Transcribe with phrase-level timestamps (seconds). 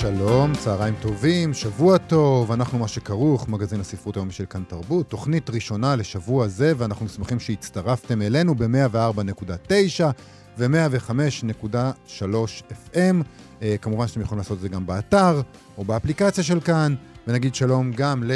[0.00, 5.50] שלום, צהריים טובים, שבוע טוב, אנחנו מה שכרוך, מגזין הספרות היומי של כאן תרבות, תוכנית
[5.50, 10.04] ראשונה לשבוע זה, ואנחנו שמחים שהצטרפתם אלינו ב-104.9
[10.58, 12.22] ו-105.3
[12.70, 13.22] FM.
[13.62, 15.40] אה, כמובן שאתם יכולים לעשות את זה גם באתר
[15.78, 16.94] או באפליקציה של כאן,
[17.26, 18.32] ונגיד שלום גם ל...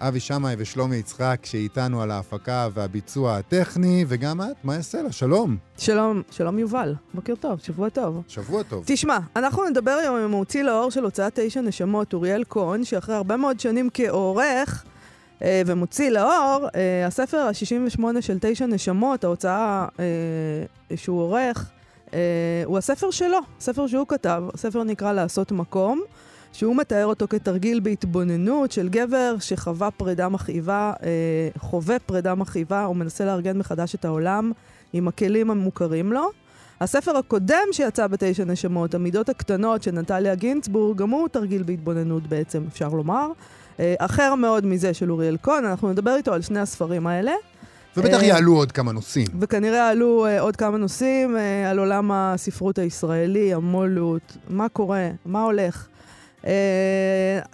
[0.00, 5.12] אבי שמאי ושלומי יצחק שאיתנו על ההפקה והביצוע הטכני, וגם את, מה יעשה לה?
[5.12, 5.56] שלום.
[5.78, 8.22] שלום, שלום יובל, בוקר טוב, שבוע טוב.
[8.28, 8.84] שבוע טוב.
[8.86, 13.36] תשמע, אנחנו נדבר היום עם המוציא לאור של הוצאת תשע נשמות, אוריאל כהן, שאחרי הרבה
[13.36, 14.84] מאוד שנים כעורך
[15.42, 20.06] אה, ומוציא לאור, אה, הספר ה-68 של תשע נשמות, ההוצאה אה,
[20.96, 21.70] שהוא עורך,
[22.14, 22.18] אה,
[22.64, 26.02] הוא הספר שלו, ספר שהוא כתב, הספר נקרא לעשות מקום.
[26.52, 31.08] שהוא מתאר אותו כתרגיל בהתבוננות של גבר שחווה פרידה מכאיבה, אה,
[31.58, 34.52] חווה פרידה מכאיבה, הוא מנסה לארגן מחדש את העולם
[34.92, 36.30] עם הכלים המוכרים לו.
[36.80, 42.64] הספר הקודם שיצא בתשע נשמות, המידות הקטנות של נטליה גינצבורג, גם הוא תרגיל בהתבוננות בעצם,
[42.68, 43.28] אפשר לומר.
[43.80, 47.32] אה, אחר מאוד מזה של אוריאל כהן, אנחנו נדבר איתו על שני הספרים האלה.
[47.96, 49.26] ובטח אה, יעלו עוד כמה נושאים.
[49.40, 55.42] וכנראה יעלו uh, עוד כמה נושאים uh, על עולם הספרות הישראלי, המו"לות, מה קורה, מה
[55.42, 55.88] הולך.
[56.42, 56.46] Uh,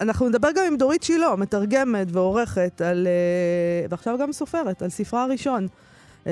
[0.01, 3.07] אנחנו נדבר גם עם דורית שילה, מתרגמת ועורכת, על,
[3.87, 5.67] uh, ועכשיו גם סופרת, על ספרה הראשון,
[6.23, 6.27] uh,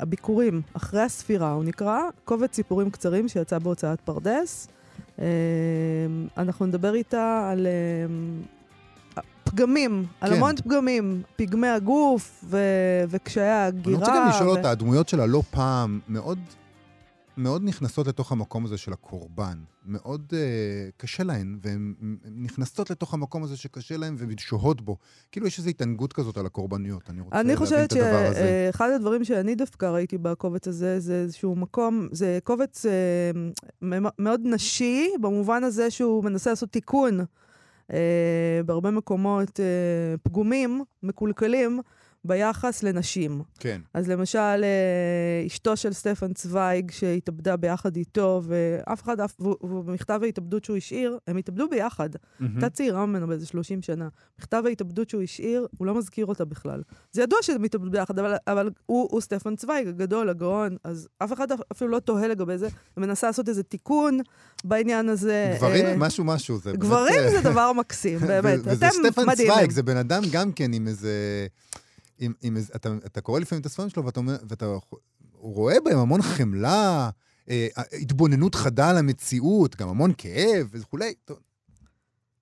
[0.00, 4.68] הביקורים, אחרי הספירה, הוא נקרא קובץ סיפורים קצרים שיצא בהוצאת פרדס.
[5.16, 5.20] Uh,
[6.38, 7.66] אנחנו נדבר איתה על
[9.16, 10.26] uh, פגמים, כן.
[10.26, 13.96] על המון פגמים, פגמי הגוף ו- וקשיי ההגירה.
[13.96, 14.50] אני רוצה גם לשאול ו...
[14.50, 16.38] אותה, הדמויות שלה לא פעם מאוד...
[17.36, 19.58] מאוד נכנסות לתוך המקום הזה של הקורבן.
[19.86, 20.34] מאוד uh,
[20.96, 24.96] קשה להן, והן נכנסות לתוך המקום הזה שקשה להן ושוהות בו.
[25.32, 28.26] כאילו יש איזו התענגות כזאת על הקורבניות, אני רוצה אני להבין את הדבר הזה.
[28.26, 33.86] אני חושבת שאחד הדברים שאני דווקא ראיתי בקובץ הזה, זה איזשהו מקום, זה קובץ uh,
[34.18, 37.94] מאוד נשי, במובן הזה שהוא מנסה לעשות תיקון uh,
[38.66, 41.80] בהרבה מקומות uh, פגומים, מקולקלים.
[42.26, 43.42] ביחס לנשים.
[43.58, 43.80] כן.
[43.94, 50.64] אז למשל, אה, אשתו של סטפן צוויג, שהתאבדה ביחד איתו, ואף אחד, אף, ובמכתב ההתאבדות
[50.64, 52.08] שהוא השאיר, הם התאבדו ביחד.
[52.40, 52.70] הייתה mm-hmm.
[52.70, 54.08] צעירה ממנו באיזה 30 שנה.
[54.38, 56.82] מכתב ההתאבדות שהוא השאיר, הוא לא מזכיר אותה בכלל.
[57.12, 61.32] זה ידוע שהם התאבדו ביחד, אבל, אבל הוא, הוא סטפן צוויג, הגדול, הגאון, אז אף
[61.32, 64.20] אחד אפילו לא תוהה לגבי זה, ומנסה לעשות איזה תיקון
[64.64, 65.52] בעניין הזה.
[65.56, 66.58] גברים, אה, משהו משהו.
[66.58, 67.30] זה גברים באמת...
[67.30, 68.60] זה דבר מקסים, באמת.
[68.60, 68.76] אתם מדהימים.
[68.76, 71.46] וזה סטפן צוויג, זה בן אדם גם כן עם איזה...
[72.18, 74.66] עם, עם, אתה, אתה קורא לפעמים את הספרים שלו ואתה ואתה
[75.32, 77.10] רואה בהם המון חמלה,
[77.50, 81.14] אה, התבוננות חדה על המציאות, גם המון כאב וכולי.
[81.24, 81.38] טוב,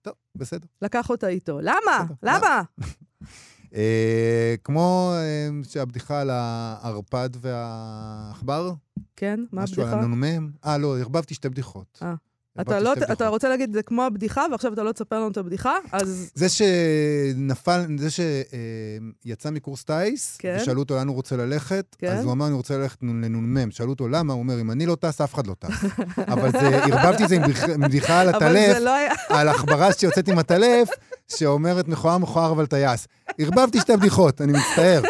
[0.02, 0.66] טוב, בסדר.
[0.82, 1.58] לקח אותה איתו.
[1.60, 2.04] למה?
[2.04, 2.62] בסדר, למה?
[3.74, 8.72] אה, כמו אה, שהבדיחה על הערפד והעכבר.
[9.16, 9.82] כן, מה הבדיחה?
[9.82, 10.50] משהו על הנ"מ.
[10.64, 11.98] אה, לא, ערבבתי שתי בדיחות.
[12.02, 12.14] אה.
[12.60, 15.76] אתה, לא, אתה רוצה להגיד, זה כמו הבדיחה, ועכשיו אתה לא תספר לנו את הבדיחה,
[15.92, 16.30] אז...
[16.34, 20.56] זה שנפל, זה שיצא מקורס טיס, כן.
[20.60, 22.16] ושאלו אותו לאן הוא רוצה ללכת, כן.
[22.16, 23.70] אז הוא אמר, אני רוצה ללכת לנ"מ.
[23.70, 25.84] שאלו אותו למה, הוא אומר, אם אני לא טס, אף אחד לא טס.
[26.32, 27.42] אבל זה, ערבבתי את זה עם
[27.80, 29.12] בדיחה על עטלף, לא היה...
[29.38, 30.88] על עכברה שיוצאת עם עטלף,
[31.28, 33.08] שאומרת מכוער מכוער אבל טייס.
[33.38, 35.02] ערבבתי שתי בדיחות, אני מצטער.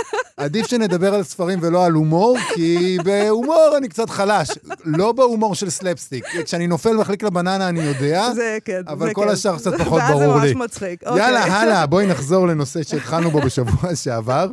[0.45, 4.49] עדיף שנדבר על ספרים ולא על הומור, כי בהומור אני קצת חלש.
[4.85, 6.25] לא בהומור של סלפסטיק.
[6.45, 9.29] כשאני נופל ומחליק על בננה אני יודע, זה כן, אבל זה כל כן.
[9.29, 10.29] השאר קצת פחות ברור לי.
[10.29, 11.03] ואז זה ממש מצחיק.
[11.03, 11.57] יאללה, אוקיי.
[11.57, 14.51] הלאה, בואי נחזור לנושא שהתחלנו בו בשבוע שעבר.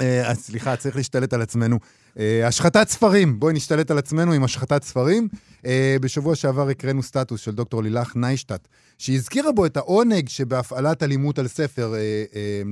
[0.00, 1.78] אה, אז סליחה, צריך להשתלט על עצמנו.
[2.18, 5.28] אה, השחתת ספרים, בואי נשתלט על עצמנו עם השחתת ספרים.
[5.66, 11.38] אה, בשבוע שעבר הקראנו סטטוס של דוקטור לילך ניישטט, שהזכירה בו את העונג שבהפעלת אלימות
[11.38, 11.94] על ספר,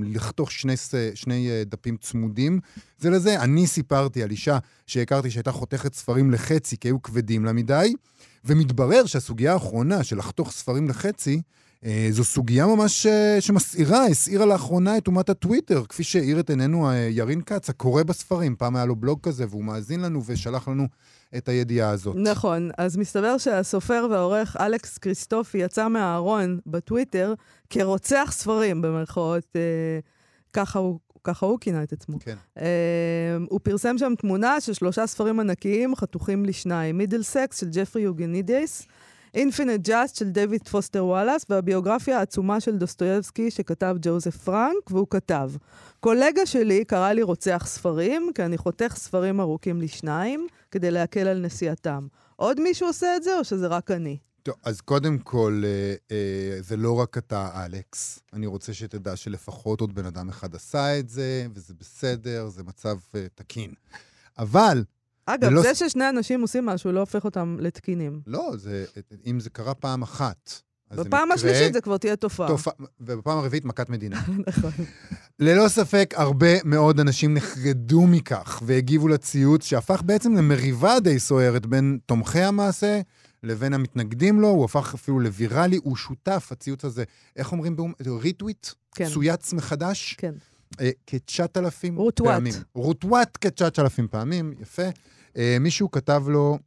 [0.04, 0.74] לחתוך שני,
[1.14, 2.60] שני דפים צמודים
[2.98, 3.40] זה לזה.
[3.40, 7.94] אני סיפרתי על אישה שהכרתי שהייתה חותכת ספרים לחצי כי היו כבדים לה מדי,
[8.44, 11.40] ומתברר שהסוגיה האחרונה של לחתוך ספרים לחצי, אה,
[12.10, 16.94] זו סוגיה ממש אה, שמסעירה, הסעירה לאחרונה את אומת הטוויטר, כפי שהאיר את עינינו אה,
[16.94, 18.56] ירין כץ, הקורא בספרים.
[18.56, 20.86] פעם היה לו בלוג כזה והוא מאזין לנו ושלח לנו
[21.36, 22.16] את הידיעה הזאת.
[22.16, 27.34] נכון, אז מסתבר שהסופר והעורך אלכס קריסטופי יצא מהארון בטוויטר
[27.70, 29.60] כרוצח ספרים, במרכאות, אה,
[30.52, 32.18] ככה הוא ככה הוא כינה את עצמו.
[32.20, 32.36] כן.
[32.58, 32.60] אה,
[33.48, 36.98] הוא פרסם שם תמונה של שלושה ספרים ענקיים חתוכים לשניים.
[36.98, 38.86] Middlesex של ג'פרי יוגנידיס,
[39.36, 45.50] Infinite Jest של דויד פוסטר וואלאס, והביוגרפיה העצומה של דוסטויבסקי שכתב ג'וזף פרנק, והוא כתב:
[46.00, 51.40] קולגה שלי קרא לי רוצח ספרים, כי אני חותך ספרים ארוכים לשניים, כדי להקל על
[51.40, 52.06] נסיעתם.
[52.36, 54.18] עוד מישהו עושה את זה, או שזה רק אני?
[54.42, 58.18] טוב, אז קודם כל, אה, אה, זה לא רק אתה, אלכס.
[58.32, 62.96] אני רוצה שתדע שלפחות עוד בן אדם אחד עשה את זה, וזה בסדר, זה מצב
[63.14, 63.72] אה, תקין.
[64.38, 64.84] אבל,
[65.26, 68.20] אגב, ולא זה ששני אנשים עושים משהו לא הופך אותם לתקינים.
[68.26, 68.84] לא, זה,
[69.26, 72.48] אם זה קרה פעם אחת, אז בפעם מקרה, השלישית זה כבר תהיה תופעה.
[72.48, 74.22] תופעה, ובפעם הרביעית מכת מדינה.
[74.46, 74.70] נכון.
[75.38, 81.98] ללא ספק, הרבה מאוד אנשים נחרדו מכך והגיבו לציוץ שהפך בעצם למריבה די סוערת בין
[82.06, 83.00] תומכי המעשה
[83.42, 87.04] לבין המתנגדים לו, הוא הפך אפילו לוויראלי, הוא שותף, הציוץ הזה,
[87.36, 87.92] איך אומרים באום?
[88.06, 88.66] ריטוויט?
[88.94, 89.08] כן.
[89.08, 90.14] צויץ מחדש?
[90.18, 90.34] כן.
[90.80, 92.28] אה, כ-9,000 רוטווט.
[92.28, 92.54] פעמים.
[92.74, 94.88] רוטווט כ-9,000 פעמים, יפה.
[95.36, 96.58] אה, מישהו כתב לו,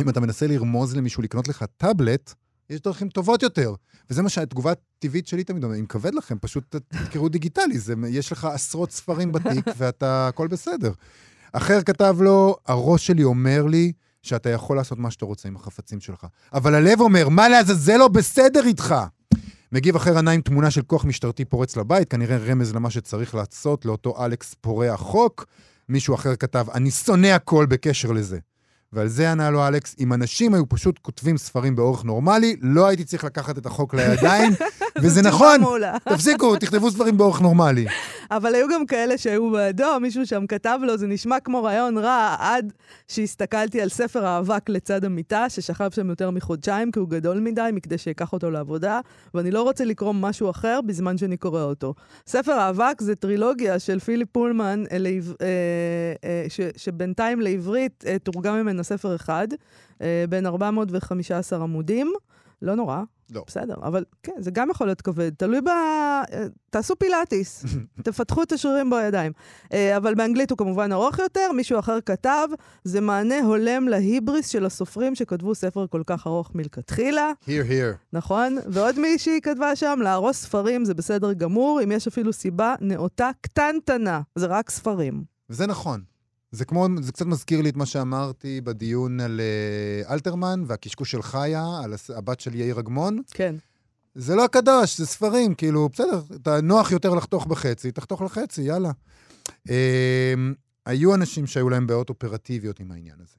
[0.00, 2.34] אם אתה מנסה לרמוז למישהו לקנות לך טאבלט,
[2.70, 3.74] יש דרכים טובות יותר.
[4.10, 7.94] וזה מה שהתגובה הטבעית שלי תמיד אומרת, אם כבד לכם, פשוט ת- תקראו דיגיטלי, זה,
[8.08, 10.92] יש לך עשרות ספרים בתיק ואתה, הכל בסדר.
[11.52, 13.92] אחר כתב לו, הראש שלי אומר לי
[14.22, 16.26] שאתה יכול לעשות מה שאתה רוצה עם החפצים שלך.
[16.52, 18.94] אבל הלב אומר, מה לעזאזל לא בסדר איתך?
[19.72, 23.84] מגיב אחר ענה עם תמונה של כוח משטרתי פורץ לבית, כנראה רמז למה שצריך לעשות
[23.84, 25.46] לאותו אלכס פורע חוק.
[25.88, 28.38] מישהו אחר כתב, אני שונא הכל בקשר לזה.
[28.92, 33.04] ועל זה ענה לו אלכס, אם אנשים היו פשוט כותבים ספרים באורך נורמלי, לא הייתי
[33.04, 34.52] צריך לקחת את החוק לידיים,
[35.02, 35.60] וזה נכון.
[36.12, 37.86] תפסיקו, תכתבו ספרים באורך נורמלי.
[38.30, 42.36] אבל היו גם כאלה שהיו בעדו, מישהו שם כתב לו, זה נשמע כמו רעיון רע,
[42.38, 42.72] עד
[43.08, 47.98] שהסתכלתי על ספר האבק לצד המיטה, ששכב שם יותר מחודשיים, כי הוא גדול מדי, מכדי
[47.98, 49.00] שאקח אותו לעבודה,
[49.34, 51.94] ואני לא רוצה לקרוא משהו אחר בזמן שאני קורא אותו.
[52.26, 55.46] ספר האבק זה טרילוגיה של פיליפ פולמן, לעב- אה,
[56.24, 59.48] אה, ש- שבינתיים לעברית אה, תורגם ממנה ספר אחד,
[60.02, 62.12] אה, בין 415 עמודים.
[62.62, 62.98] לא נורא,
[63.30, 63.44] לא.
[63.46, 65.68] בסדר, אבל כן, זה גם יכול להיות כבד, תלוי ב...
[65.68, 67.64] אה, תעשו פילאטיס,
[68.04, 69.32] תפתחו את השרירים בידיים.
[69.72, 72.48] אה, אבל באנגלית הוא כמובן ארוך יותר, מישהו אחר כתב,
[72.84, 77.96] זה מענה הולם להיבריס של הסופרים שכתבו ספר כל כך ארוך מלכתחילה, here, here.
[78.12, 78.56] נכון?
[78.66, 84.20] ועוד מישהי כתבה שם, להרוס ספרים זה בסדר גמור, אם יש אפילו סיבה נאותה קטנטנה,
[84.34, 85.22] זה רק ספרים.
[85.50, 86.00] וזה נכון.
[86.50, 91.22] זה כמו, זה קצת מזכיר לי את מה שאמרתי בדיון על אה, אלתרמן והקשקוש של
[91.22, 93.20] חיה, על הס- הבת של יאיר אגמון.
[93.30, 93.54] כן.
[94.14, 98.90] זה לא הקדוש, זה ספרים, כאילו, בסדר, אתה נוח יותר לחתוך בחצי, תחתוך לחצי, יאללה.
[99.70, 100.34] אה,
[100.86, 103.36] היו אנשים שהיו להם בעיות אופרטיביות עם העניין הזה.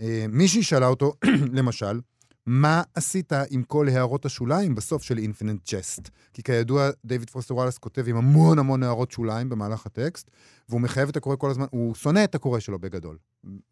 [0.00, 1.14] אה, מישהי שאלה אותו,
[1.58, 2.00] למשל,
[2.46, 6.10] מה עשית עם כל הערות השוליים בסוף של אינפיננט ג'סט?
[6.32, 10.30] כי כידוע, דיוויד פוסטר וואלאס כותב עם המון המון הערות שוליים במהלך הטקסט,
[10.68, 13.16] והוא מחייב את הקורא כל הזמן, הוא שונא את הקורא שלו בגדול.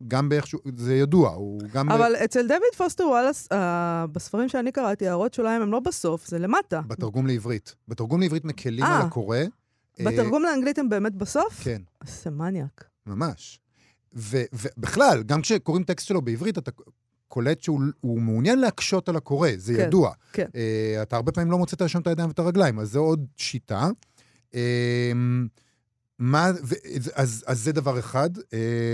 [0.08, 1.90] גם באיכשהו, זה ידוע, הוא גם...
[1.90, 6.38] אבל אצל דויד פוסטר וואלאס, אה, בספרים שאני קראתי, הערות שוליים הם לא בסוף, זה
[6.38, 6.81] למטה.
[6.81, 7.75] בתרגום לעברית.
[7.88, 8.96] בתרגום לעברית מקלים אה.
[8.96, 9.37] על הקורא.
[10.00, 11.61] אה, בתרגום לאנגלית הם באמת בסוף?
[11.62, 11.82] כן.
[12.05, 12.84] זה מניאק.
[13.06, 13.61] ממש.
[14.12, 16.70] ובכלל, גם כשקוראים טקסט שלו בעברית, אתה
[17.31, 20.12] קולט שהוא הוא מעוניין להקשות על הקורא, זה כן, ידוע.
[20.32, 20.47] כן.
[20.53, 23.88] Uh, אתה הרבה פעמים לא מוצא שם את הידיים ואת הרגליים, אז זו עוד שיטה.
[24.53, 24.56] Uh,
[26.19, 26.75] מה, ו-
[27.15, 28.38] אז, אז זה דבר אחד.
[28.38, 28.43] Uh,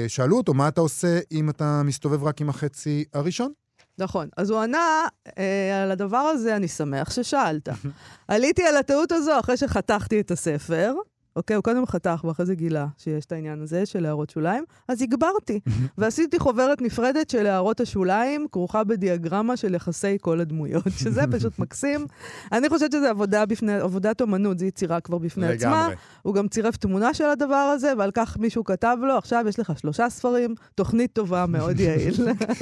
[0.09, 3.53] שאלו אותו, מה אתה עושה אם אתה מסתובב רק עם החצי הראשון?
[3.99, 4.29] נכון.
[4.37, 5.07] אז הוא ענה
[5.39, 7.69] אה, על הדבר הזה, אני שמח ששאלת.
[8.29, 10.95] עליתי על הטעות הזו אחרי שחתכתי את הספר.
[11.37, 15.03] אוקיי, הוא קודם חתך ואחרי זה גילה שיש את העניין הזה של הערות שוליים, אז
[15.03, 15.61] הגברתי.
[15.99, 22.07] ועשיתי חוברת נפרדת של הערות השוליים, כרוכה בדיאגרמה של יחסי כל הדמויות, שזה פשוט מקסים.
[22.53, 25.89] אני חושבת שזו עבודה בפני, עבודת אומנות, זו יצירה כבר בפני עצמה.
[26.23, 29.79] הוא גם צירף תמונה של הדבר הזה, ועל כך מישהו כתב לו, עכשיו יש לך
[29.79, 32.15] שלושה ספרים, תוכנית טובה, מאוד יעיל.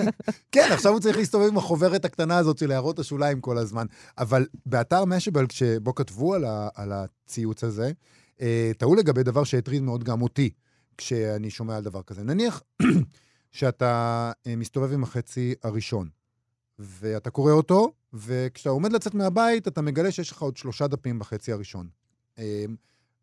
[0.53, 3.87] כן, עכשיו הוא צריך להסתובב עם החוברת הקטנה הזאת של הערות השוליים כל הזמן.
[4.19, 7.91] אבל באתר משבל, שבו כתבו על, ה, על הציוץ הזה,
[8.79, 10.51] טעו לגבי דבר שהטריד מאוד גם אותי,
[10.99, 12.23] כשאני שומע על דבר כזה.
[12.23, 12.63] נניח
[13.53, 16.09] שאתה אה, מסתובב עם החצי הראשון,
[16.79, 21.53] ואתה קורא אותו, וכשאתה עומד לצאת מהבית, אתה מגלה שיש לך עוד שלושה דפים בחצי
[21.53, 21.89] הראשון.
[22.39, 22.65] אה,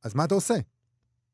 [0.04, 0.56] אז מה אתה עושה?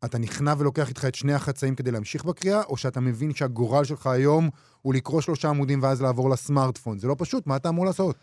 [0.05, 4.07] אתה נכנע ולוקח איתך את שני החצאים כדי להמשיך בקריאה, או שאתה מבין שהגורל שלך
[4.07, 4.49] היום
[4.81, 6.99] הוא לקרוא שלושה עמודים ואז לעבור לסמארטפון?
[6.99, 8.15] זה לא פשוט, מה אתה אמור לעשות?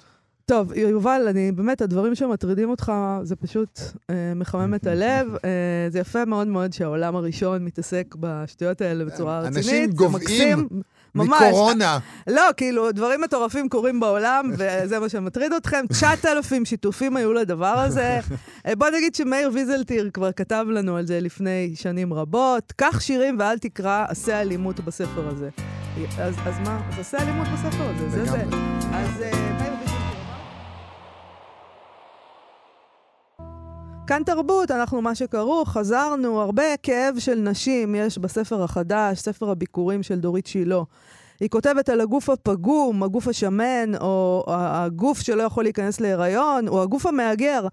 [0.47, 5.35] טוב, יובל, אני באמת, הדברים שמטרידים אותך, זה פשוט אה, מחמם את הלב.
[5.45, 5.51] אה,
[5.89, 9.95] זה יפה מאוד מאוד שהעולם הראשון מתעסק בשטויות האלה בצורה אנשים רצינית.
[9.95, 10.69] גוועים מקסים.
[11.15, 11.43] ממש.
[11.49, 11.99] מקורונה.
[12.27, 15.85] לא, כאילו, דברים מטורפים קורים בעולם, וזה מה שמטריד אתכם.
[15.93, 18.21] 9,000 שיתופים היו לדבר הזה.
[18.67, 22.73] אה, בוא נגיד שמאיר ויזלטיר כבר כתב לנו על זה לפני שנים רבות.
[22.77, 25.49] קח שירים ואל תקרא עשה אלימות בספר הזה.
[26.19, 26.81] אז, אז מה?
[26.93, 28.43] אז עשה אלימות בספר הזה, זה זה.
[28.93, 29.94] אז אה, מאיר ויזלטיר...
[34.07, 40.03] כאן תרבות, אנחנו מה שכרוך, חזרנו, הרבה כאב של נשים יש בספר החדש, ספר הביקורים
[40.03, 40.83] של דורית שילה.
[41.41, 47.07] היא כותבת על הגוף הפגום, הגוף השמן, או הגוף שלא יכול להיכנס להיריון, או הגוף
[47.07, 47.67] המהגר.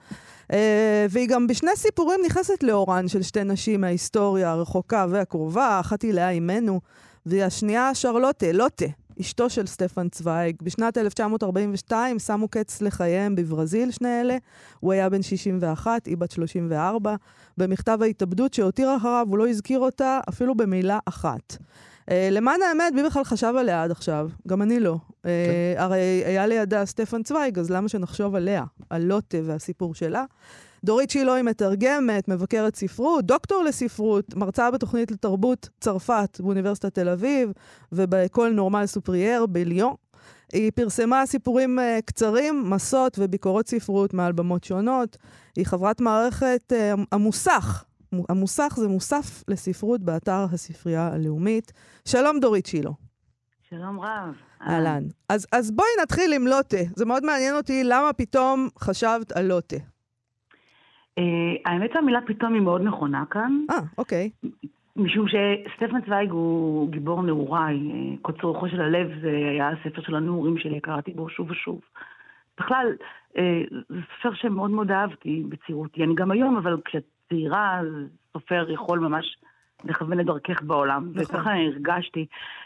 [0.52, 6.14] אה, והיא גם בשני סיפורים נכנסת לאורן של שתי נשים מההיסטוריה הרחוקה והקרובה, אחת היא
[6.14, 6.82] לאה אימנו,
[7.26, 8.86] והשנייה שרלוטה, לוטה,
[9.22, 10.56] אשתו של סטפן צוויג.
[10.62, 14.38] בשנת 1942 שמו קץ לחייהם בברזיל, שני אלה.
[14.80, 17.16] הוא היה בן 61, היא בת 34.
[17.58, 21.58] במכתב ההתאבדות שהותיר אחריו, הוא לא הזכיר אותה אפילו במילה אחת.
[22.02, 24.30] Uh, למען האמת, מי בכלל חשב עליה עד עכשיו?
[24.48, 24.98] גם אני לא.
[25.10, 25.26] Uh,
[25.78, 28.64] הרי היה לידה סטפן צוויג, אז למה שנחשוב עליה?
[28.90, 30.26] על לוטה והסיפור שלה?
[30.84, 37.52] דורית שילה היא מתרגמת, מבקרת ספרות, דוקטור לספרות, מרצה בתוכנית לתרבות צרפת באוניברסיטת תל אביב
[37.92, 39.94] ובאקול נורמל סופרייר בליון.
[40.54, 45.18] היא פרסמה סיפורים אה, קצרים, מסות וביקורות ספרות מעל במות שונות.
[45.56, 47.86] היא חברת מערכת אה, המוסך.
[48.30, 51.72] המוסך זה מוסף לספרות באתר הספרייה הלאומית.
[52.06, 52.92] שלום דורית שילה.
[53.70, 54.36] שלום רב.
[54.68, 55.04] אהלן.
[55.30, 56.78] אז, אז בואי נתחיל עם לוטה.
[56.96, 59.91] זה מאוד מעניין אותי למה פתאום חשבת על לוטה.
[61.20, 61.24] Uh,
[61.66, 63.66] האמת שהמילה פתאום היא מאוד נכונה כאן.
[63.70, 64.30] אה, אוקיי.
[64.96, 67.76] משום שסטפן צוויג הוא גיבור נעוריי.
[67.76, 71.82] אה, קוצר רוחו של הלב זה היה הספר של הנעורים שלי, קראתי בו שוב ושוב.
[72.60, 72.88] בכלל,
[73.38, 76.04] אה, זה ספר שמאוד מאוד אהבתי בצעירותי.
[76.04, 77.82] אני גם היום, אבל כשאת צעירה,
[78.34, 79.38] סופר יכול ממש
[79.84, 81.12] לכוון את דרכך בעולם.
[81.16, 81.38] נכון.
[81.38, 82.26] וככה הרגשתי.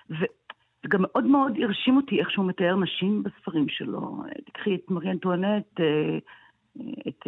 [0.10, 4.24] וגם מאוד מאוד הרשים אותי איך שהוא מתאר נשים בספרים שלו.
[4.46, 5.80] תקחי את מרי אנטואנט,
[7.08, 7.28] את,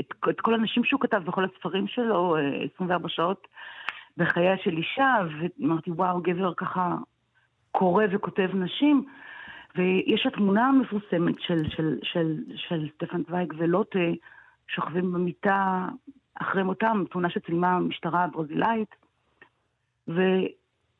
[0.00, 2.36] את, את כל הנשים שהוא כתב בכל הספרים שלו,
[2.74, 3.48] 24 שעות
[4.16, 6.96] בחייה של אישה, ואמרתי, וואו, גבר ככה
[7.72, 9.06] קורא וכותב נשים.
[9.76, 13.98] ויש התמונה המפורסמת של, של, של, של סטפן צוויג ולוטה
[14.68, 15.88] שוכבים במיטה
[16.34, 18.94] אחרי מותם, תמונה שצילמה המשטרה הברזילאית.
[20.08, 20.20] ו,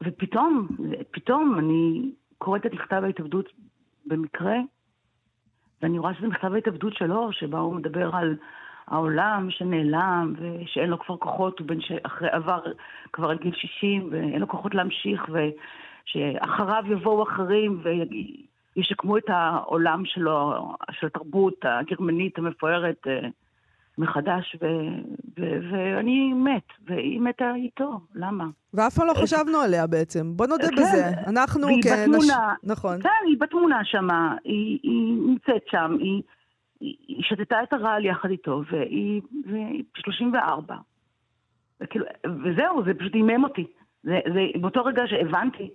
[0.03, 0.69] ופתאום,
[1.11, 3.49] פתאום אני קוראת את מכתב ההתאבדות
[4.07, 4.57] במקרה,
[5.83, 8.37] ואני רואה שזה מכתב ההתאבדות שלו, שבה הוא מדבר על
[8.87, 12.61] העולם שנעלם, ושאין לו כבר כוחות, הוא בן שאחרי עבר
[13.13, 17.83] כבר על גיל 60, ואין לו כוחות להמשיך, ושאחריו יבואו אחרים
[18.77, 23.07] וישקמו את העולם שלו, של התרבות הגרמנית המפוארת.
[24.01, 24.67] מחדש, ו-
[25.39, 28.45] ו- ואני מת, והיא מתה איתו, למה?
[28.75, 31.09] ואף פעם לא חשבנו עליה בעצם, בוא נודה כן, בזה.
[31.27, 32.09] אנחנו והיא כנש...
[32.09, 33.03] בתמונה, נכון.
[33.03, 36.23] כן, היא בתמונה שמה, היא, היא נמצאת שם, היא,
[36.81, 40.77] היא, היא שתתה את הרעל יחד איתו, והיא, והיא 34.
[41.81, 43.67] וכאילו, וזהו, זה פשוט אימם אותי.
[44.03, 45.71] זה, זה, באותו רגע שהבנתי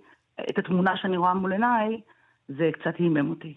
[0.50, 2.00] את התמונה שאני רואה מול עיניי,
[2.48, 3.54] זה קצת אימם אותי,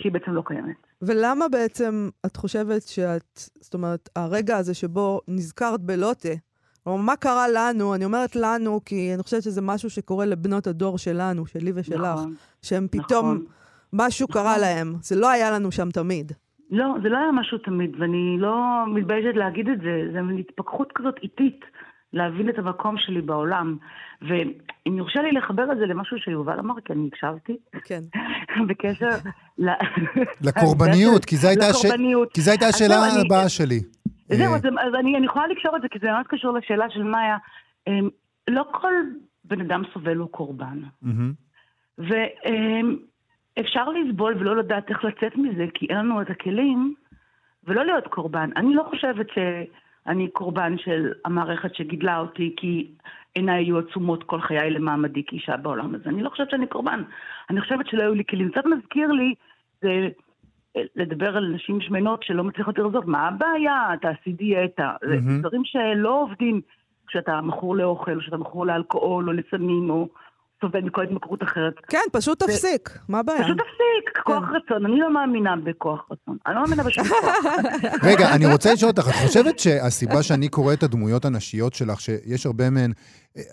[0.00, 0.89] שהיא בעצם לא קיימת.
[1.02, 6.28] ולמה בעצם את חושבת שאת, זאת אומרת, הרגע הזה שבו נזכרת בלוטה,
[6.84, 7.94] כלומר, מה קרה לנו?
[7.94, 12.34] אני אומרת לנו, כי אני חושבת שזה משהו שקורה לבנות הדור שלנו, שלי ושלך, נכון,
[12.62, 13.44] שהם פתאום, נכון.
[13.92, 14.42] משהו נכון.
[14.42, 14.94] קרה להם.
[15.02, 16.32] זה לא היה לנו שם תמיד.
[16.70, 20.92] לא, זה לא היה משהו תמיד, ואני לא מתביישת להגיד את זה, זה מין התפכחות
[20.94, 21.60] כזאת איטית
[22.12, 23.76] להבין את המקום שלי בעולם.
[24.22, 28.00] ואם יורשה לי לחבר את זה למשהו שיובל אמר, כי אני הקשבתי, כן.
[28.68, 29.08] בקשר
[29.58, 29.68] ל...
[30.46, 32.32] לקורבניות, כי זו הייתה לקורבניות.
[32.32, 33.80] כי זו הייתה השאלה אני- הבאה שלי.
[34.28, 36.90] זהו, אה, אז, אז אני, אני יכולה לקשור את זה, כי זה מאוד קשור לשאלה
[36.90, 37.36] של מאיה.
[37.86, 38.08] אמ,
[38.48, 38.92] לא כל
[39.44, 40.78] בן אדם סובל הוא קורבן.
[41.98, 46.94] ואפשר לסבול ולא לדעת איך לצאת מזה, כי אין לנו את הכלים,
[47.64, 48.50] ולא להיות קורבן.
[48.56, 49.26] אני לא חושבת
[50.04, 52.90] שאני קורבן של המערכת שגידלה אותי, כי
[53.34, 56.04] עיניי היו עצומות כל חיי למעמדי כאישה בעולם הזה.
[56.06, 57.02] אני לא חושבת שאני קורבן.
[57.50, 58.50] אני חושבת שלא היו לי כלים.
[58.50, 59.34] קצת מזכיר לי,
[59.82, 60.08] זה
[60.96, 63.06] לדבר על נשים שמנות שלא מצליחות לרזות.
[63.06, 63.88] מה הבעיה?
[64.00, 64.94] תעשי דיאטה.
[65.02, 65.40] זה מהמם.
[65.40, 66.60] דברים שלא עובדים
[67.06, 70.08] כשאתה מכור לאוכל, או כשאתה מכור לאלכוהול, או לסמים, או
[70.60, 71.74] סובל מכל התמכרות אחרת.
[71.88, 72.98] כן, פשוט תפסיק.
[73.08, 73.44] מה הבעיה?
[73.44, 74.86] פשוט תפסיק, כוח רצון.
[74.86, 76.36] אני לא מאמינה בכוח רצון.
[76.46, 77.36] אני לא מאמינה בשום כוח.
[78.10, 82.46] רגע, אני רוצה לשאול אותך, את חושבת שהסיבה שאני קורא את הדמויות הנשיות שלך, שיש
[82.46, 82.92] הרבה מהן,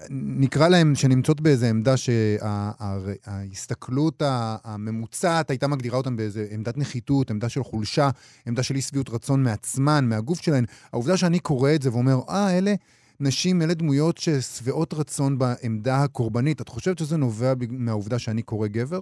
[0.10, 4.22] נקרא להן, שנמצאות באיזה עמדה שההסתכלות
[4.64, 8.10] הממוצעת הייתה מגדירה אותן באיזה עמדת נחיתות, עמדה של חולשה,
[8.48, 12.58] עמדה של אי שביעות רצון מעצמן, מהגוף שלהן, העובדה שאני קורא את זה ואומר, אה,
[12.58, 12.74] אלה...
[13.20, 16.62] נשים, אלה דמויות ששבעות רצון בעמדה הקורבנית.
[16.62, 19.00] את חושבת שזה נובע מהעובדה שאני קורא גבר?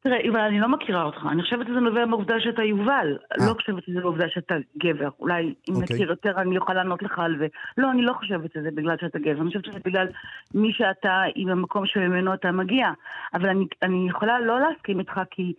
[0.00, 1.26] תראה, יובל, אני לא מכירה אותך.
[1.32, 3.18] אני חושבת שזה נובע מהעובדה שאתה יובל.
[3.32, 3.46] אה.
[3.46, 5.08] לא חושבת שזה מהעובדה שאתה גבר.
[5.20, 5.96] אולי אם אוקיי.
[5.96, 7.46] נכיר יותר אני אוכל לענות לך על זה.
[7.78, 9.40] לא, אני לא חושבת שזה בגלל שאתה גבר.
[9.40, 10.06] אני חושבת שזה בגלל
[10.54, 12.86] מי שאתה עם המקום שממנו אתה מגיע.
[13.34, 15.52] אבל אני, אני יכולה לא להסכים איתך כי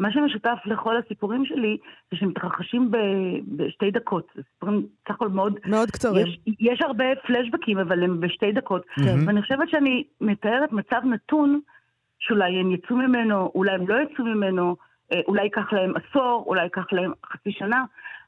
[0.00, 1.76] מה שמשותף לכל הסיפורים שלי,
[2.10, 2.96] זה שהם מתרחשים ב-
[3.56, 4.26] בשתי דקות.
[4.34, 5.58] זה סיפורים סך הכל מאוד...
[5.66, 6.26] מאוד קצרים.
[6.26, 8.82] יש, יש הרבה פלשבקים, אבל הם בשתי דקות.
[8.94, 9.16] כן.
[9.26, 11.60] ואני חושבת שאני מתארת מצב נתון,
[12.18, 14.76] שאולי הם יצאו ממנו, אולי הם לא יצאו ממנו,
[15.12, 17.84] אה, אולי ייקח להם עשור, אולי ייקח להם חצי שנה,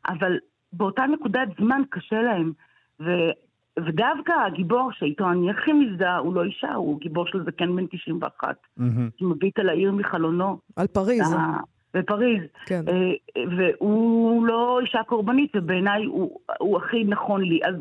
[0.08, 0.38] אבל
[0.72, 2.52] באותה נקודת זמן קשה להם.
[3.00, 3.10] ו...
[3.78, 8.56] ודווקא הגיבור שאיתו אני הכי מזדהה הוא לא אישה, הוא גיבור של זקן בן 91,
[8.76, 9.08] מהמם.
[9.18, 10.58] שמביט על העיר מחלונו.
[10.76, 11.32] על פריז.
[11.32, 11.56] אה,
[11.94, 12.42] בפריז.
[12.66, 12.84] כן.
[12.88, 12.94] אה,
[13.56, 17.60] והוא לא אישה קורבנית, ובעיניי הוא, הוא הכי נכון לי.
[17.64, 17.74] אז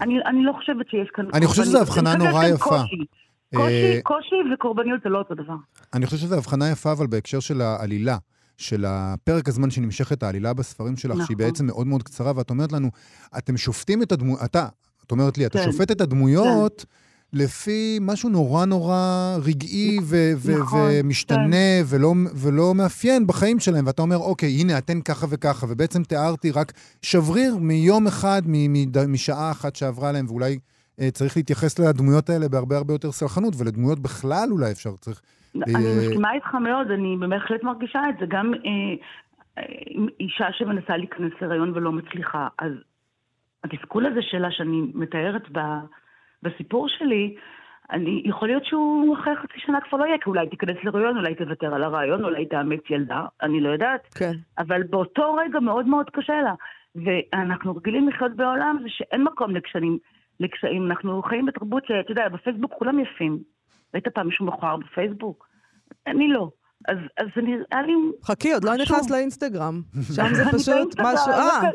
[0.00, 1.24] אני, אני לא חושבת שיש כאן...
[1.34, 1.80] אני חושב שזו.
[1.80, 2.64] הבחנה נורא יפה.
[2.64, 3.04] קושי.
[3.54, 5.54] אה, קושי, וקורבניות זה לא אותו דבר.
[5.94, 8.16] אני חושב שזו הבחנה יפה, אבל בהקשר של העלילה.
[8.58, 11.36] של הפרק הזמן שנמשכת העלילה בספרים שלך, שהיא נכון.
[11.36, 12.90] בעצם מאוד מאוד קצרה, ואת אומרת לנו,
[13.38, 14.68] אתם שופטים את הדמות, אתה,
[15.06, 15.64] את אומרת לי, אתה כן.
[15.72, 16.84] שופט את הדמויות
[17.32, 24.02] לפי משהו נורא נורא רגעי ו- ו- נכון, ומשתנה ולא, ולא מאפיין בחיים שלהם, ואתה
[24.02, 26.72] אומר, אוקיי, הנה, אתן ככה וככה, ובעצם תיארתי רק
[27.02, 30.58] שבריר מיום אחד, מ- מד- משעה אחת שעברה להם, ואולי
[31.00, 35.20] אה, צריך להתייחס לדמויות האלה בהרבה הרבה יותר סלחנות, ולדמויות בכלל אולי אפשר, צריך...
[35.66, 38.26] אני אה, מסכימה איתך מאוד, אני בהחלט מרגישה את זה.
[38.28, 38.60] גם אה,
[39.58, 39.62] אה,
[40.20, 42.72] אישה שמנסה להיכנס להיריון ולא מצליחה, אז
[43.72, 45.60] התסכול הזה שלה שאני מתארת ב,
[46.42, 47.34] בסיפור שלי,
[47.92, 51.34] אני, יכול להיות שהוא אחרי חצי שנה כבר לא יהיה, כי אולי תיכנס להיריון, אולי
[51.34, 54.06] תוותר על הרעיון, אולי תאמץ ילדה, אני לא יודעת.
[54.14, 54.32] כן.
[54.58, 56.54] אבל באותו רגע מאוד מאוד קשה לה.
[57.04, 59.98] ואנחנו רגילים לחיות בעולם זה שאין מקום לקשיים.
[60.40, 60.86] לקשיים.
[60.86, 63.38] אנחנו חיים בתרבות שאתה יודע, בפייסבוק כולם יפים.
[63.94, 65.48] ראית פעם מישהו מכוער בפייסבוק?
[66.06, 66.50] אני לא.
[66.88, 67.92] אז, אז זה נראה לי...
[68.24, 68.96] חכי, עוד לא חשוב.
[68.96, 69.82] נכנס לאינסטגרם.
[70.14, 71.32] שם זה אני פשוט משהו...
[71.32, 71.70] אה,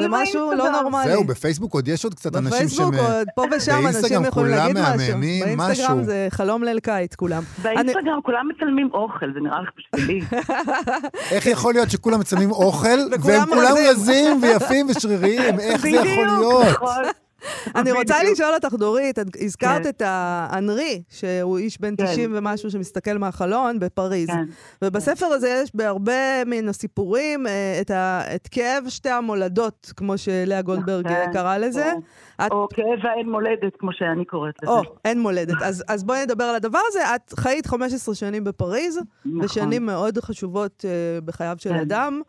[0.00, 0.82] זה משהו לא באינסטגרם.
[0.82, 1.10] נורמלי.
[1.10, 3.04] זהו, בפייסבוק עוד יש עוד קצת אנשים בפייסבוק, שהם...
[3.04, 5.20] עוד פה ושם אנשים באינסטגרם יכולים להגיד משהו.
[5.20, 6.04] באינסטגרם משהו.
[6.04, 7.42] זה חלום ליל קיץ, כולם.
[7.62, 10.20] באינסטגרם כולם מצלמים אוכל, זה נראה לך בשבילי.
[11.34, 13.88] איך יכול להיות שכולם מצלמים אוכל, והם כולם רזים?
[13.90, 15.60] רזים ויפים ושריריים?
[15.60, 16.76] איך זה יכול להיות?
[17.66, 17.72] נכון.
[17.82, 18.14] אני רוצה.
[18.32, 19.88] לשאול אותך, דורית, את הזכרת כן.
[19.88, 22.04] את האנרי, שהוא איש בן כן.
[22.06, 24.28] 90 ומשהו שמסתכל מהחלון בפריז.
[24.28, 24.44] כן.
[24.82, 27.80] ובספר הזה יש בהרבה מן הסיפורים אה,
[28.34, 31.92] את כאב שתי המולדות, כמו שלאה גולדברג אה, כן, קראה לזה.
[31.92, 31.98] או-
[32.46, 34.72] את- או כאב האין מולדת, כמו שאני קוראת לזה.
[34.72, 35.54] או, אין מולדת.
[35.88, 37.00] אז, בואי נדבר על הדבר הזה.
[37.14, 39.40] את חיית 15 שנים בפריז, נכון.
[39.44, 40.90] ושנים מאוד חשובות אה,
[41.24, 41.76] בחייו של כן.
[41.80, 42.20] אדם,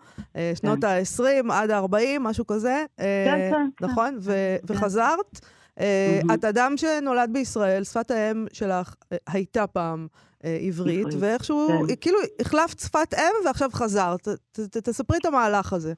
[0.55, 1.23] שנות ה-20
[1.53, 2.85] עד ה-40, משהו כזה.
[2.97, 3.03] כן,
[3.51, 3.85] כן, כן.
[3.85, 4.17] נכון?
[4.67, 5.02] וחזרת.
[5.79, 6.31] אה, מהמם.
[6.39, 10.07] את אדם שנולד בישראל, שפת האם שלך אה, הייתה פעם
[10.45, 11.95] אה, עברית, ואיכשהו, כן.
[12.01, 14.21] כאילו, החלפת שפת אם ועכשיו חזרת.
[14.27, 15.93] ת- ת- תספרי את המהלך הזה.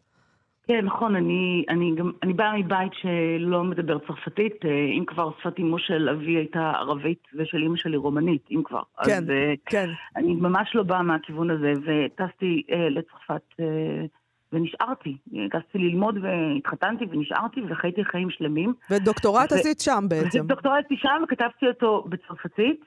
[0.67, 5.57] כן, נכון, אני, אני, גם, אני באה מבית שלא מדבר צרפתית, אה, אם כבר שפת
[5.57, 8.81] אימו של אבי הייתה ערבית ושל אימא שלי רומנית, אם כבר.
[9.05, 9.89] כן, אז אה, כן.
[10.15, 14.05] אני ממש לא באה מהכיוון הזה, וטסתי אה, לצרפת אה,
[14.53, 15.17] ונשארתי.
[15.27, 18.73] טסתי ללמוד והתחתנתי ונשארתי וחייתי חיים שלמים.
[18.91, 20.47] ודוקטורט ו- עשית שם בעצם.
[20.47, 22.85] דוקטורט שם וכתבתי אותו בצרפתית,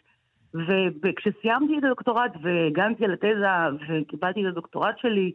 [0.54, 5.32] וכשסיימתי את הדוקטורט והגנתי על התזה וקיבלתי את הדוקטורט שלי,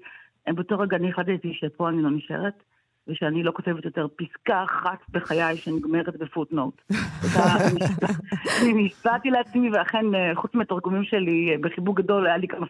[0.48, 2.64] באותו רגע אני החלטתי שפה אני לא נשארת,
[3.08, 6.82] ושאני לא כותבת יותר פסקה אחת בחיי שנגמרת ב footnote.
[8.62, 10.06] אני נשבעתי לעצמי, ואכן,
[10.36, 12.66] חוץ מהתרגומים שלי, בחיבוק גדול היה לי כמה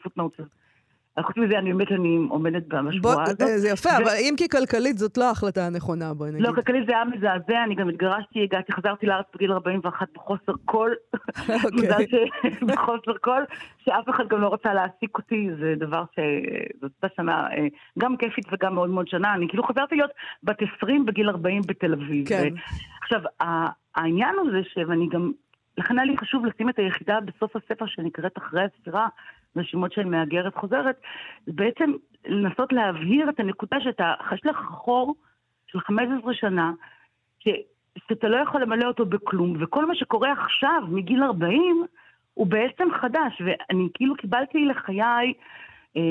[1.15, 1.25] footnote.
[1.25, 3.41] חוץ מזה, אני באמת, אני עומדת בוא, בשבועה הזאת.
[3.41, 6.41] אה, זה יפה, ו- אבל אם כי כלכלית זאת לא ההחלטה הנכונה, בואי נגיד.
[6.41, 10.95] לא, כלכלית זה היה מזעזע, אני גם התגרשתי, הגעתי, חזרתי לארץ בגיל 41 בחוסר כול.
[11.75, 12.15] מזל ש...
[12.69, 13.45] בחוסר כול,
[13.85, 16.19] שאף אחד גם לא רצה להעסיק אותי, זה דבר ש...
[16.81, 17.67] זאת הייתה שנה אה,
[17.99, 19.33] גם כיפית וגם מאוד מאוד שנה.
[19.33, 20.11] אני כאילו חזרתי להיות
[20.43, 22.27] בת 20 בגיל 40 בתל אביב.
[22.29, 22.53] כן.
[22.53, 22.57] ו-
[23.03, 23.21] עכשיו,
[23.95, 24.77] העניין הוא זה ש...
[24.87, 25.31] ואני גם...
[25.77, 29.07] לכן היה לי חשוב לשים את היחידה בסוף הספר שנקראת אחרי הספירה,
[29.57, 31.01] רשימות של מהגרת חוזרת,
[31.47, 31.91] בעצם
[32.25, 35.15] לנסות להבהיר את הנקודה שאתה, יש לך חור
[35.67, 36.71] של 15 שנה,
[37.39, 37.47] ש,
[38.07, 41.85] שאתה לא יכול למלא אותו בכלום, וכל מה שקורה עכשיו, מגיל 40,
[42.33, 45.33] הוא בעצם חדש, ואני כאילו קיבלתי לחיי
[45.97, 46.01] אה,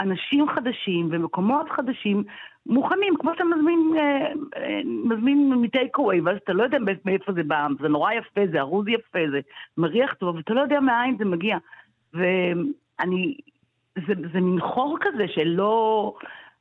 [0.00, 2.24] אנשים חדשים ומקומות חדשים
[2.66, 7.42] מוכנים, כמו שאתה מזמין, אה, אה, מזמין מטייק אווי, ואז אתה לא יודע מאיפה זה
[7.42, 9.40] בא, זה נורא יפה, זה ארוז יפה, זה
[9.78, 11.58] מריח טוב, ואתה לא יודע מאין זה מגיע.
[12.16, 13.36] ואני,
[14.06, 16.14] זה, זה מין חור כזה שלא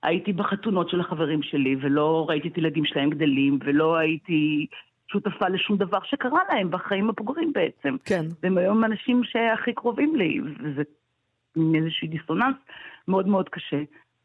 [0.03, 4.67] הייתי בחתונות של החברים שלי, ולא ראיתי את הילדים שלהם גדלים, ולא הייתי
[5.11, 7.95] שותפה לשום דבר שקרה להם בחיים הבוגרים בעצם.
[8.05, 8.25] כן.
[8.43, 10.83] והם היום האנשים שהכי קרובים לי, וזה
[11.55, 12.55] מין איזשהו דיסוננס
[13.07, 13.83] מאוד מאוד קשה.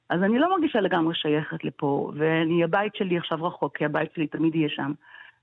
[0.08, 4.26] אז אני לא מרגישה לגמרי שייכת לפה, ואני, הבית שלי עכשיו רחוק, כי הבית שלי
[4.26, 4.92] תמיד יהיה שם.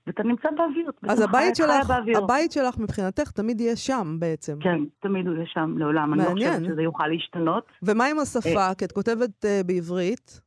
[0.06, 0.90] ואתה נמצא באוויר.
[1.08, 2.18] אז הבית שלך, באוויר.
[2.18, 4.58] הבית שלך מבחינתך תמיד יהיה שם בעצם.
[4.60, 6.14] כן, תמיד הוא יהיה שם לעולם.
[6.14, 6.52] אני לא מעניין.
[6.52, 7.64] חושבת שזה יוכל להשתנות.
[7.82, 8.74] ומה עם השפה?
[8.78, 10.40] כי את כותבת אה, בעברית,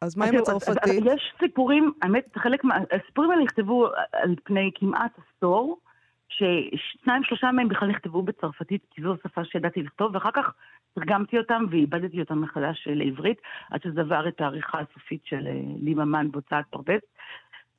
[0.00, 1.04] אז מה עם זהו, הצרפתית?
[1.06, 2.76] יש סיפורים, האמת, חלק מה...
[2.92, 5.80] הסיפורים האלה נכתבו על פני כמעט עשור,
[6.28, 10.52] ששניים, שלושה מהם בכלל נכתבו בצרפתית, כי זו השפה שידעתי לכתוב, ואחר כך
[10.94, 13.40] תרגמתי אותם ואיבדתי אותם מחדש אה, לעברית,
[13.70, 17.02] עד שזה עבר את העריכה הסופית של אה, לי ממן בהוצאת פרדס.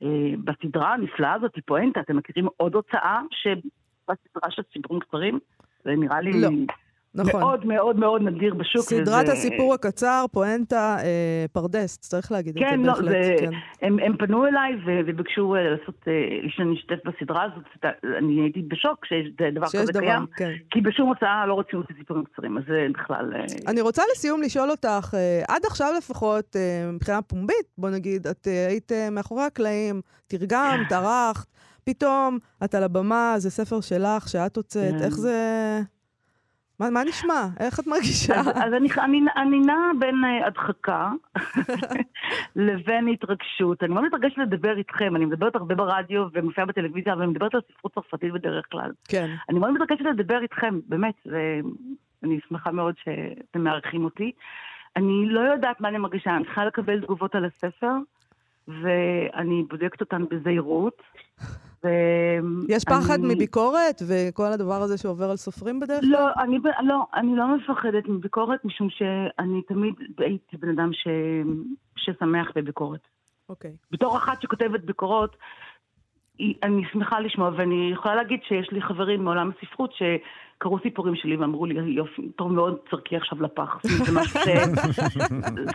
[0.02, 0.08] אה,
[0.44, 5.38] בסדרה הנפלאה הזאת, היא פואנטה, אתם מכירים עוד הוצאה שבסדרה של סיפורים קצרים?
[5.84, 6.48] זה נראה לי לא,
[7.18, 7.40] נכון.
[7.40, 8.82] מאוד מאוד מאוד נדיר בשוק.
[8.82, 13.08] סדרת וזה- הסיפור הקצר, פואנטה, אה, פרדס, צריך להגיד את כן, זה לא, בהחלט.
[13.10, 13.50] זה- כן.
[13.82, 16.12] הם, הם פנו אליי ו- וביקשו אה, לעשות, אה,
[16.48, 17.94] שאני אשתתף בסדרה הזאת.
[18.18, 20.50] אני הייתי בשוק שיש דבר שיש כזה דבר, קיים, כן.
[20.70, 23.32] כי בשום הוצאה לא רוצים אותי סיפורים קצרים, אז זה בכלל...
[23.36, 25.14] אה, אני רוצה לסיום לשאול אותך,
[25.48, 26.56] עד עכשיו לפחות,
[26.92, 31.46] מבחינה פומבית, בוא נגיד, את היית מאחורי הקלעים, תרגמת, ערכת,
[31.84, 35.04] פתאום את על הבמה, זה ספר שלך שאת הוצאת, כן.
[35.04, 35.80] איך זה...
[36.80, 37.46] מה, מה נשמע?
[37.60, 38.34] איך את מרגישה?
[38.40, 41.10] אז, אז אני, אני, אני נעה בין אה, הדחקה
[42.66, 43.82] לבין התרגשות.
[43.82, 47.60] אני מאוד מתרגשת לדבר איתכם, אני מדברת הרבה ברדיו ומופיעה בטלוויזיה, אבל אני מדברת על
[47.72, 48.90] ספרות צרפתית בדרך כלל.
[49.08, 49.30] כן.
[49.48, 54.32] אני מאוד מתרגשת לדבר איתכם, באמת, ואני שמחה מאוד שאתם מארחים אותי.
[54.96, 57.92] אני לא יודעת מה אני מרגישה, אני צריכה לקבל תגובות על הספר,
[58.68, 61.02] ואני בודקת אותן בזהירות.
[61.84, 61.88] ו...
[62.68, 66.10] יש פחד אני- מביקורת וכל הדבר הזה שעובר על סופרים בדרך כלל?
[66.10, 71.08] לא, אני, לא, אני לא מפחדת מביקורת, משום שאני תמיד הייתי בן אדם ש...
[71.96, 73.00] ששמח בביקורת.
[73.48, 73.72] אוקיי.
[73.90, 75.36] בתור אחת שכותבת ביקורות,
[76.62, 79.92] אני שמחה לשמוע, ואני יכולה להגיד שיש לי חברים מעולם הספרות
[80.58, 83.76] שקראו סיפורים שלי ואמרו לי, יופי, טוב מאוד, תזרקי עכשיו לפח.
[83.82, 84.44] זה משהו ש...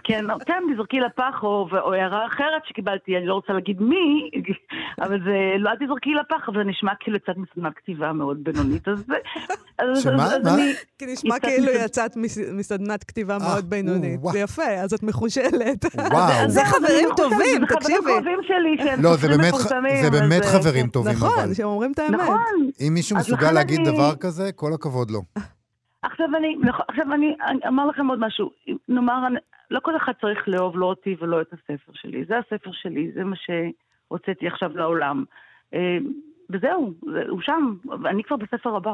[0.03, 4.29] כן, כן, תזרקי לפח, או, או הערה אחרת שקיבלתי, אני לא רוצה להגיד מי,
[5.05, 8.87] אבל זה, לא אל תזרקי לפח, אבל זה נשמע כאילו יצאת מסדנת כתיבה מאוד בינונית,
[8.87, 9.05] אז...
[9.79, 10.25] אז- שמה?
[10.25, 10.53] אז מה?
[10.55, 14.19] אני- כי נשמע יצאת כאילו מסד- יצאת מס- מסדנת כתיבה אה, מאוד בינונית.
[14.31, 15.85] זה יפה, אז את מחושלת.
[15.95, 16.31] וואו.
[16.33, 17.37] אז זה חברים טובים,
[17.69, 17.97] זה תקשיבי.
[17.99, 21.27] חברים קרובים שלי, שהם לא, זה מפורסמים, זה באמת אה, חברים טובים, אבל.
[21.27, 22.19] נכון, שהם אומרים את האמת.
[22.19, 22.37] נכון.
[22.87, 25.21] אם מישהו מסוגל להגיד דבר כזה, כל הכבוד לו.
[26.01, 28.51] עכשיו אני, נכון, עכשיו אני, אני אומר לכם עוד משהו.
[28.89, 29.39] נאמר, אני-
[29.71, 32.25] לא כל אחד צריך לאהוב לא אותי ולא את הספר שלי.
[32.25, 35.23] זה הספר שלי, זה מה שהוצאתי עכשיו לעולם.
[35.73, 35.97] אה,
[36.49, 38.93] וזהו, זה- הוא שם, ואני כבר בספר הבא.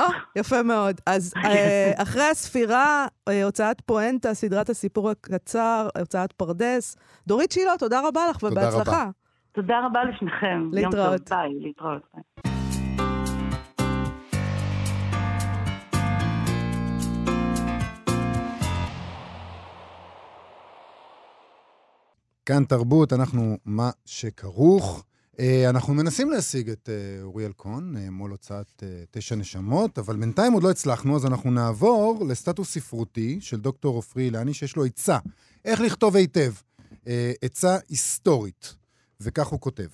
[0.00, 0.04] אה,
[0.36, 1.00] יפה מאוד.
[1.06, 6.96] אז אה, אחרי הספירה, אה, הוצאת פואנטה, סדרת הסיפור הקצר, הוצאת פרדס.
[7.26, 9.10] דורית שילה, תודה רבה לך תודה ובהצלחה.
[9.52, 10.68] תודה רבה לשניכם.
[10.72, 10.94] להתראות.
[11.10, 12.02] יום טוב, ביי, להתראות.
[12.14, 12.45] ביי.
[22.46, 25.04] כאן תרבות, אנחנו מה שכרוך.
[25.40, 30.52] אה, אנחנו מנסים להשיג את אה, אוריאל קון, אה, מול הוצאת תשע נשמות, אבל בינתיים
[30.52, 35.18] עוד לא הצלחנו, אז אנחנו נעבור לסטטוס ספרותי של דוקטור עופרי אילני, שיש לו עצה,
[35.64, 36.52] איך לכתוב היטב.
[37.42, 38.74] עצה היסטורית,
[39.20, 39.86] וכך הוא כותב.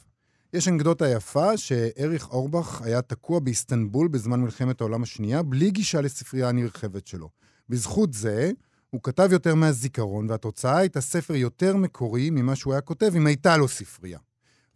[0.53, 6.49] יש אנקדוטה יפה שאריך אורבך היה תקוע באיסטנבול בזמן מלחמת העולם השנייה, בלי גישה לספרייה
[6.49, 7.29] הנרחבת שלו.
[7.69, 8.51] בזכות זה,
[8.93, 13.57] הוא כתב יותר מהזיכרון, והתוצאה הייתה ספר יותר מקורי ממה שהוא היה כותב אם הייתה
[13.57, 14.19] לו ספרייה.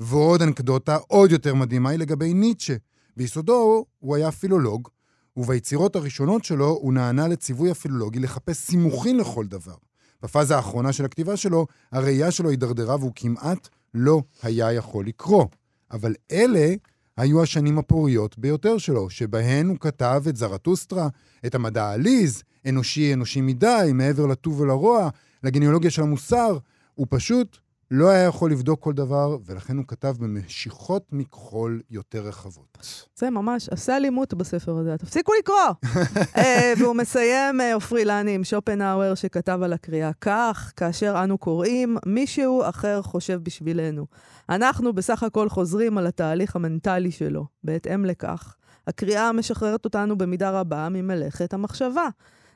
[0.00, 2.76] ועוד אנקדוטה עוד יותר מדהימה היא לגבי ניטשה.
[3.16, 4.88] ביסודו הוא היה פילולוג,
[5.36, 9.76] וביצירות הראשונות שלו הוא נענה לציווי הפילולוגי לחפש סימוכין לכל דבר.
[10.22, 15.44] בפאזה האחרונה של הכתיבה שלו, הראייה שלו הידרדרה והוא כמעט לא היה יכול לקרוא.
[15.90, 16.74] אבל אלה
[17.16, 21.08] היו השנים הפוריות ביותר שלו, שבהן הוא כתב את זרטוסטרה,
[21.46, 25.08] את המדע העליז, אנושי אנושי מדי, מעבר לטוב ולרוע,
[25.42, 26.58] לגניאולוגיה של המוסר.
[26.94, 27.58] הוא פשוט
[27.90, 32.78] לא היה יכול לבדוק כל דבר, ולכן הוא כתב במשיכות מכחול יותר רחבות.
[33.16, 35.56] זה ממש, עשה אלימות בספר הזה, תפסיקו לקרוא.
[36.36, 41.96] אה, והוא מסיים, אה, עופרי לני, עם שופנהאואר, שכתב על הקריאה כך, כאשר אנו קוראים,
[42.06, 44.06] מישהו אחר חושב בשבילנו.
[44.48, 47.46] אנחנו בסך הכל חוזרים על התהליך המנטלי שלו.
[47.64, 48.54] בהתאם לכך,
[48.86, 52.08] הקריאה משחררת אותנו במידה רבה ממלאכת המחשבה.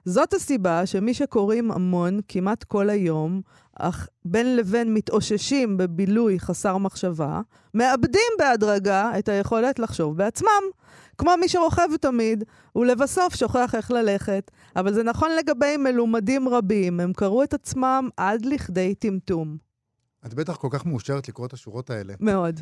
[0.05, 3.41] זאת הסיבה שמי שקוראים המון, כמעט כל היום,
[3.79, 7.41] אך בין לבין מתאוששים בבילוי חסר מחשבה,
[7.75, 10.63] מאבדים בהדרגה את היכולת לחשוב בעצמם.
[11.19, 12.45] כמו מי שרוכב תמיד,
[12.77, 14.51] ולבסוף שוכח איך ללכת.
[14.77, 19.70] אבל זה נכון לגבי מלומדים רבים, הם קראו את עצמם עד לכדי טמטום.
[20.27, 22.15] את בטח כל כך מאושרת לקרוא את השורות האלה.
[22.21, 22.61] מאוד.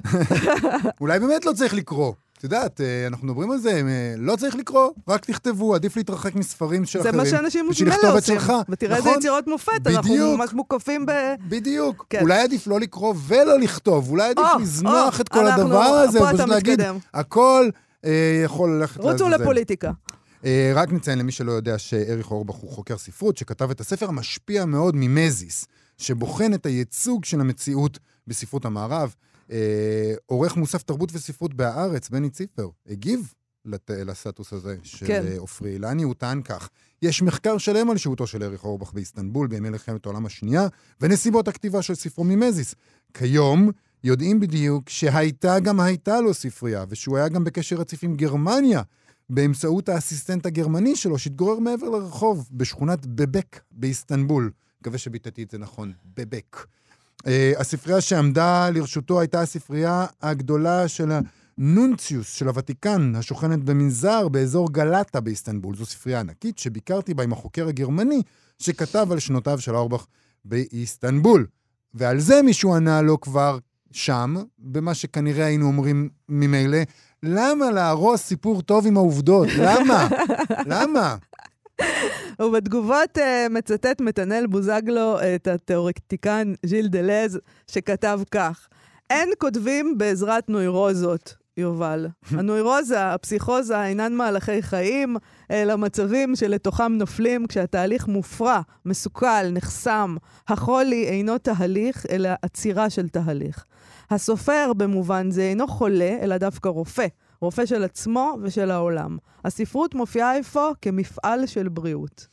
[1.01, 2.12] אולי באמת לא צריך לקרוא.
[2.38, 6.35] את יודעת, אה, אנחנו מדברים על זה, אה, לא צריך לקרוא, רק תכתבו, עדיף להתרחק
[6.35, 7.25] מספרים של זה אחרים.
[7.25, 8.37] מה שאנשים ממילא עושים.
[8.68, 9.18] ותראה איזה נכון?
[9.18, 10.38] יצירות מופת, אנחנו בדיוק.
[10.38, 11.11] ממש מוקפים ב...
[11.49, 12.07] בדיוק.
[12.11, 12.21] כן.
[12.21, 15.79] אולי עדיף לא לקרוא ולא לכתוב, אולי עדיף או, לזנוח או, את כל אנחנו- הדבר
[15.83, 16.81] הזה, ופשוט להגיד.
[17.14, 17.68] הכל
[18.05, 19.42] אה, יכול ללכת רוצו לעזאזל.
[19.42, 19.90] לפוליטיקה.
[20.44, 24.64] אה, רק נציין למי שלא יודע שאריך אורבך הוא חוקר ספרות, שכתב את הספר המשפיע
[24.64, 25.66] מאוד ממזיס,
[25.98, 29.14] שבוחן את הייצוג של המציאות בספרות המערב.
[29.50, 33.34] אה, עורך מוסף תרבות וספרות בהארץ, בני ציפר, הגיב
[33.64, 33.90] לת...
[33.94, 35.24] לסטטוס הזה של כן.
[35.26, 36.68] אה, עופרי אילני, הוא טען כך:
[37.02, 40.66] יש מחקר שלם על שהותו של אריך אורבך באיסטנבול בימי מלחמת העולם השנייה,
[41.00, 42.74] ונסיבות הכתיבה של ספרו ממזיס.
[43.14, 43.70] כיום
[44.04, 48.82] יודעים בדיוק שהייתה גם הייתה לו ספרייה, ושהוא היה גם בקשר רציף עם גרמניה,
[49.30, 54.50] באמצעות האסיסטנט הגרמני שלו, שהתגורר מעבר לרחוב, בשכונת בבק באיסטנבול.
[54.81, 56.67] מקווה שביטאתי את זה נכון, בבק.
[57.23, 61.12] Uh, הספרייה שעמדה לרשותו הייתה הספרייה הגדולה של
[61.59, 65.77] הנונציוס של הוותיקן, השוכנת במנזר באזור גלטה באיסטנבול.
[65.77, 68.23] זו ספרייה ענקית שביקרתי בה עם החוקר הגרמני
[68.59, 70.07] שכתב על שנותיו של אורבך
[70.45, 71.47] באיסטנבול.
[71.95, 73.59] ועל זה מישהו ענה לו כבר
[73.93, 76.79] שם, במה שכנראה היינו אומרים ממילא,
[77.23, 79.49] למה להרוס סיפור טוב עם העובדות?
[79.59, 80.09] למה?
[80.67, 81.17] למה?
[82.43, 87.38] ובתגובות אה, מצטט מתנאל בוזגלו את התיאורטיקן ז'יל דלז,
[87.71, 88.69] שכתב כך:
[89.11, 92.07] אין כותבים בעזרת נוירוזות, יובל.
[92.38, 95.17] הנוירוזה, הפסיכוזה, אינן מהלכי חיים,
[95.51, 100.17] אלא מצבים שלתוכם נופלים כשהתהליך מופרע, מסוכל, נחסם.
[100.49, 103.64] החולי אינו תהליך, אלא עצירה של תהליך.
[104.11, 107.07] הסופר במובן זה אינו חולה, אלא דווקא רופא.
[107.40, 109.18] רופא של עצמו ושל העולם.
[109.44, 112.27] הספרות מופיעה אפוא כמפעל של בריאות.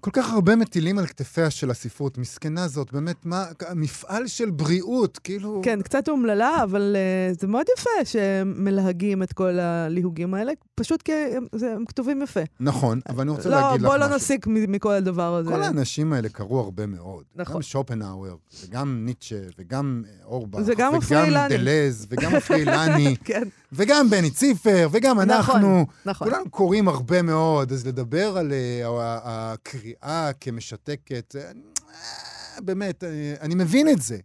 [0.00, 2.18] כל כך הרבה מטילים על כתפיה של הספרות.
[2.18, 5.60] מסכנה זאת, באמת, מה, מפעל של בריאות, כאילו...
[5.64, 6.96] כן, קצת אומללה, אבל
[7.34, 12.22] uh, זה מאוד יפה שמלהגים את כל הליהוגים האלה, פשוט כי הם, זה, הם כתובים
[12.22, 12.40] יפה.
[12.60, 14.10] נכון, אבל אני רוצה לא, להגיד לך בוא משהו.
[14.10, 15.50] לא נסיק מ- מכל הדבר הזה.
[15.50, 17.24] כל האנשים האלה קראו הרבה מאוד.
[17.36, 17.56] נכון.
[17.56, 18.34] גם שופנהאואר,
[18.68, 21.48] וגם ניטשה, וגם אה, אורבך, וגם וגם.
[21.48, 25.58] דלז, וגם עופרי אילני, כן, וגם בני ציפר, וגם אנחנו.
[25.58, 26.28] נכון, נכון.
[26.30, 28.88] כולנו קוראים הרבה מאוד, אז לדבר על אה,
[29.24, 29.54] ה-
[29.96, 34.18] הקריאה כמשתקת, אה, אה, באמת, אה, אני מבין את זה,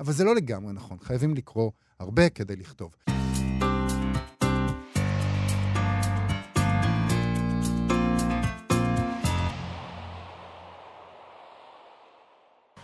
[0.00, 0.98] אבל זה לא לגמרי נכון.
[1.02, 2.94] חייבים לקרוא הרבה כדי לכתוב.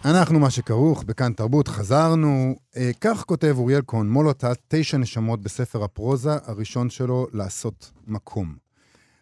[0.05, 2.57] אנחנו, מה שכרוך, בכאן תרבות, חזרנו.
[2.77, 8.55] אה, כך כותב אוריאל כהן, מולוטה, תשע נשמות בספר הפרוזה הראשון שלו, לעשות מקום.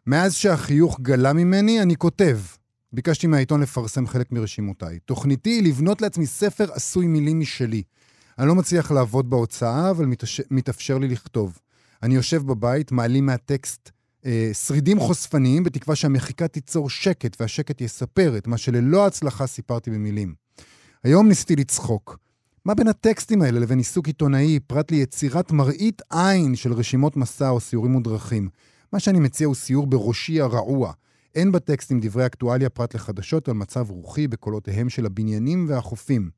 [0.06, 2.38] מאז שהחיוך גלה ממני, אני כותב.
[2.96, 4.98] ביקשתי מהעיתון לפרסם חלק מרשימותיי.
[4.98, 7.82] תוכניתי היא לבנות לעצמי ספר עשוי מילים משלי.
[8.38, 10.40] אני לא מצליח לעבוד בהוצאה, אבל מתש...
[10.50, 11.58] מתאפשר לי לכתוב.
[12.02, 13.90] אני יושב בבית, מעלים מהטקסט
[14.26, 20.34] אה, שרידים חושפניים, בתקווה שהמחיקה תיצור שקט, והשקט יספר את מה שללא הצלחה סיפרתי במילים.
[21.04, 22.18] היום ניסיתי לצחוק.
[22.64, 27.60] מה בין הטקסטים האלה לבין עיסוק עיתונאי, פרט ליצירת מראית עין של רשימות מסע או
[27.60, 28.48] סיורים מודרכים?
[28.92, 30.92] מה שאני מציע הוא סיור בראשי הרעוע.
[31.36, 36.30] אין בטקסטים דברי אקטואליה פרט לחדשות על מצב רוחי בקולותיהם של הבניינים והחופים.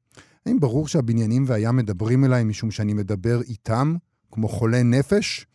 [0.47, 3.97] האם ברור שהבניינים והים מדברים אליי משום שאני מדבר איתם,
[4.33, 5.47] כמו חולי נפש?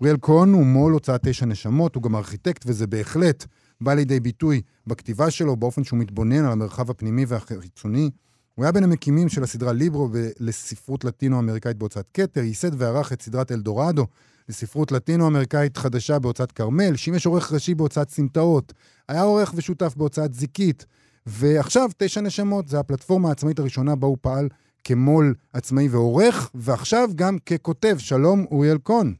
[0.00, 3.46] אוריאל כהן הוא מו"ל הוצאת תשע נשמות, הוא גם ארכיטקט, וזה בהחלט
[3.80, 8.10] בא לידי ביטוי בכתיבה שלו, באופן שהוא מתבונן על המרחב הפנימי והחיצוני.
[8.54, 10.08] הוא היה בין המקימים של הסדרה ליברו
[10.40, 14.06] לספרות לטינו-אמריקאית בהוצאת כתר, ייסד וערך את סדרת אלדורדו
[14.48, 18.72] לספרות לטינו-אמריקאית חדשה בהוצאת כרמל, שימש עורך ראשי בהוצאת סמטאות,
[19.08, 20.86] היה עורך ושותף בהוצאת זיקית,
[21.26, 24.48] ועכשיו תשע נשמות, זו הפלטפורמה העצמאית הראשונה בה הוא פעל
[24.84, 27.94] כמו"ל עצמאי ועורך, ועכשיו גם ככותב.
[27.98, 29.14] שלום, אוריאל כהן.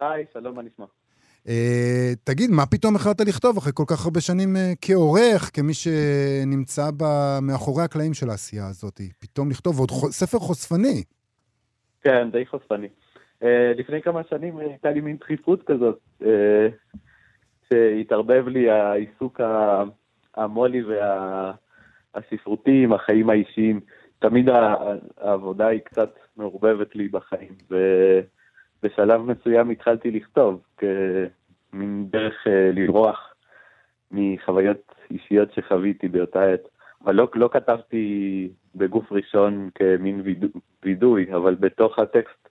[0.00, 0.84] היי, שלום, מה נשמע?
[1.46, 1.50] Uh,
[2.24, 7.04] תגיד, מה פתאום החלטת לכתוב אחרי כל כך הרבה שנים uh, כעורך, כמי שנמצא ב...
[7.42, 9.00] מאחורי הקלעים של העשייה הזאת?
[9.18, 10.10] פתאום לכתוב, ועוד ח...
[10.10, 11.02] ספר חושפני.
[12.02, 12.88] כן, די חושפני.
[13.42, 13.46] Uh,
[13.76, 16.26] לפני כמה שנים הייתה לי מין דחיפות כזאת, uh,
[17.68, 19.40] שהתערבב לי העיסוק
[20.36, 20.82] המו"לי
[22.14, 23.80] והספרותי עם החיים האישיים.
[24.18, 24.48] תמיד
[25.18, 33.34] העבודה היא קצת מעורבבת לי בחיים, ובשלב מסוים התחלתי לכתוב, כמין דרך לברוח
[34.10, 36.68] מחוויות אישיות שחוויתי באותה עת.
[37.04, 40.48] אבל לא, לא כתבתי בגוף ראשון כמין וידו,
[40.84, 42.47] וידוי, אבל בתוך הטקסט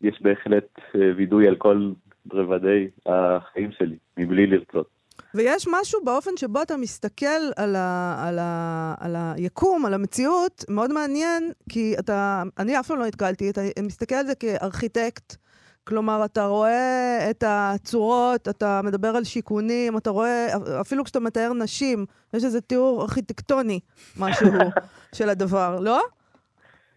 [0.00, 1.92] יש בהחלט אה, וידוי על כל
[2.32, 5.00] רבדי החיים שלי, מבלי לרצות.
[5.34, 10.92] ויש משהו באופן שבו אתה מסתכל על, ה, על, ה, על היקום, על המציאות, מאוד
[10.92, 15.36] מעניין, כי אתה, אני אף פעם לא נתקלתי, אתה מסתכל על זה כארכיטקט,
[15.84, 20.46] כלומר, אתה רואה את הצורות, אתה מדבר על שיכונים, אתה רואה,
[20.80, 23.80] אפילו כשאתה מתאר נשים, יש איזה תיאור ארכיטקטוני,
[24.16, 24.48] משהו
[25.16, 26.00] של הדבר, לא?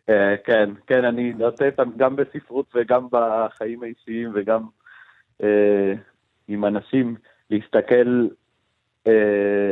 [0.09, 1.65] אה, כן, כן, אני נוטה
[1.97, 4.63] גם בספרות וגם בחיים האישיים וגם
[5.43, 5.93] אה,
[6.47, 7.15] עם אנשים.
[7.49, 8.27] להסתכל
[9.07, 9.71] אה,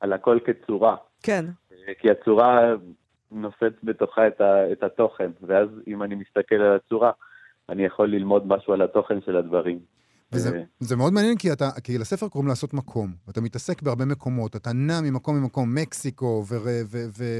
[0.00, 0.96] על הכל כצורה.
[1.22, 1.44] כן.
[1.98, 2.74] כי הצורה
[3.30, 7.10] נושאת בתוכה את, ה, את התוכן, ואז אם אני מסתכל על הצורה,
[7.68, 9.78] אני יכול ללמוד משהו על התוכן של הדברים.
[10.32, 13.12] וזה זה מאוד מעניין, כי, אתה, כי לספר קוראים לעשות מקום.
[13.30, 16.44] אתה מתעסק בהרבה מקומות, אתה נע ממקום למקום, מקסיקו,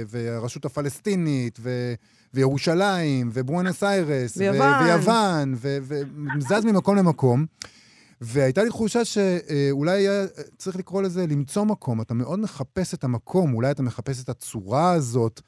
[0.08, 1.94] והרשות הפלסטינית, ו,
[2.34, 5.54] וירושלים, ובואנוס איירס, ויוון, ויוון
[6.38, 7.46] וזז ממקום למקום.
[8.20, 10.26] והייתה לי תחושה שאולי היה
[10.58, 12.00] צריך לקרוא לזה למצוא מקום.
[12.00, 15.40] אתה מאוד מחפש את המקום, אולי אתה מחפש את הצורה הזאת.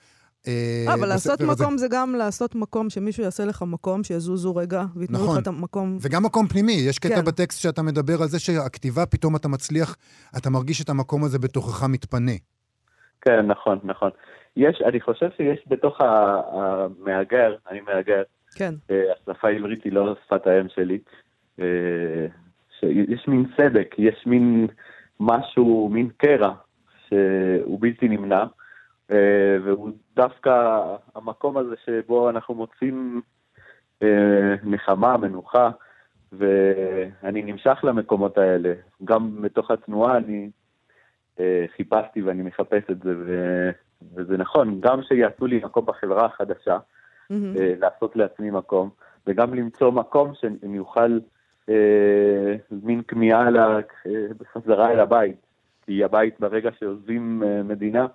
[0.49, 5.19] אה, אבל לעשות מקום זה גם לעשות מקום, שמישהו יעשה לך מקום, שיזוזו רגע, וייתנו
[5.19, 5.39] לך נכון.
[5.39, 5.97] את המקום.
[6.01, 6.73] וגם מקום פנימי.
[6.73, 7.25] יש קטע כן.
[7.25, 9.97] בטקסט שאתה מדבר על זה שהכתיבה, פתאום אתה מצליח,
[10.37, 12.33] אתה מרגיש את המקום הזה בתוכך מתפנה.
[13.21, 14.11] כן, נכון, נכון.
[14.57, 18.23] יש, אני חושב שיש בתוך המהגר, אני מהגר,
[18.55, 18.75] כן.
[18.91, 20.99] אה, השפה העברית היא לא שפת האם שלי.
[21.61, 22.27] אה,
[22.81, 24.67] שיש מין סדק, יש מין
[25.21, 26.55] משהו, מין קרע,
[27.09, 28.47] שהוא בלתי נמנע, אה,
[29.65, 30.83] והוא דווקא
[31.15, 33.23] המקום הזה שבו אנחנו מוצאים
[34.03, 35.71] אה, נחמה, מנוחה,
[36.33, 38.73] ואני נמשך למקומות האלה.
[39.05, 40.51] גם בתוך התנועה אני
[41.41, 43.71] אה, חיפשתי ואני מחפש את זה, ו...
[44.15, 46.79] וזה נכון, גם שיעשו לי מקום בחברה החדשה.
[47.33, 48.91] אה, לעשות לעצמי מקום,
[49.27, 51.19] וגם למצוא מקום שאני אוכל
[51.69, 53.81] אה, מין כמיהה אה,
[54.39, 55.37] בחזרה אל הבית.
[55.87, 58.07] כי הבית ברגע שעוזבים אה, מדינה,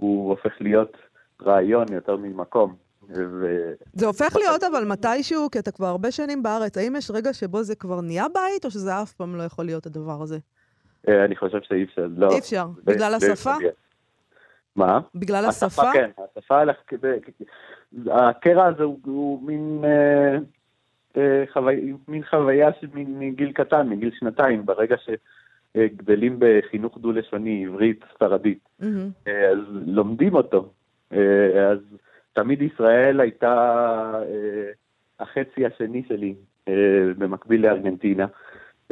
[0.00, 0.96] הוא הופך להיות
[1.42, 2.74] רעיון יותר ממקום.
[3.16, 3.72] ו...
[3.92, 7.62] זה הופך להיות אבל מתישהו, כי אתה כבר הרבה שנים בארץ, האם יש רגע שבו
[7.62, 10.38] זה כבר נהיה בית, או שזה אף פעם לא יכול להיות הדבר הזה?
[11.08, 12.28] אה, אני חושב שאי אפשר, לא.
[12.32, 12.66] אי אפשר.
[12.84, 13.54] בגלל השפה?
[14.76, 15.00] מה?
[15.14, 15.92] בגלל השפה?
[15.92, 17.18] כן, השפה, הלך כדי-
[18.10, 20.36] הקרע הזה הוא, הוא מין, אה,
[21.16, 21.44] אה,
[22.08, 24.96] מין חוויה מגיל קטן, מגיל שנתיים, ברגע
[25.76, 29.08] שגדלים בחינוך דו-לשוני, עברית, ספרדית, מהמם.
[29.28, 30.72] אה, אז לומדים אותו.
[31.12, 31.78] אה, אז
[32.32, 33.54] תמיד ישראל הייתה
[34.22, 34.70] אה,
[35.20, 36.34] החצי השני שלי,
[36.68, 36.74] אה,
[37.18, 38.26] במקביל לארגנטינה.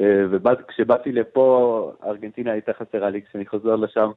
[0.00, 4.10] אה, וכשבאתי לפה, ארגנטינה הייתה חסרה לי, כשאני חוזר לשם,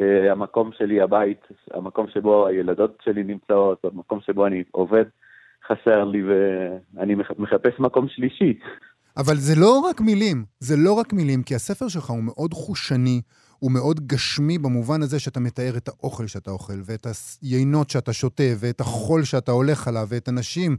[0.00, 5.04] אה, המקום שלי, הבית, המקום שבו הילדות שלי נמצאות, המקום שבו אני עובד,
[5.66, 8.58] חסר לי, ואני מח- מחפש מקום שלישי.
[9.18, 13.20] אבל זה לא רק מילים, זה לא רק מילים, כי הספר שלך הוא מאוד חושני,
[13.58, 17.06] הוא מאוד גשמי במובן הזה שאתה מתאר את האוכל שאתה אוכל, ואת
[17.42, 20.76] היינות שאתה שותה, ואת החול שאתה הולך עליו, ואת הנשים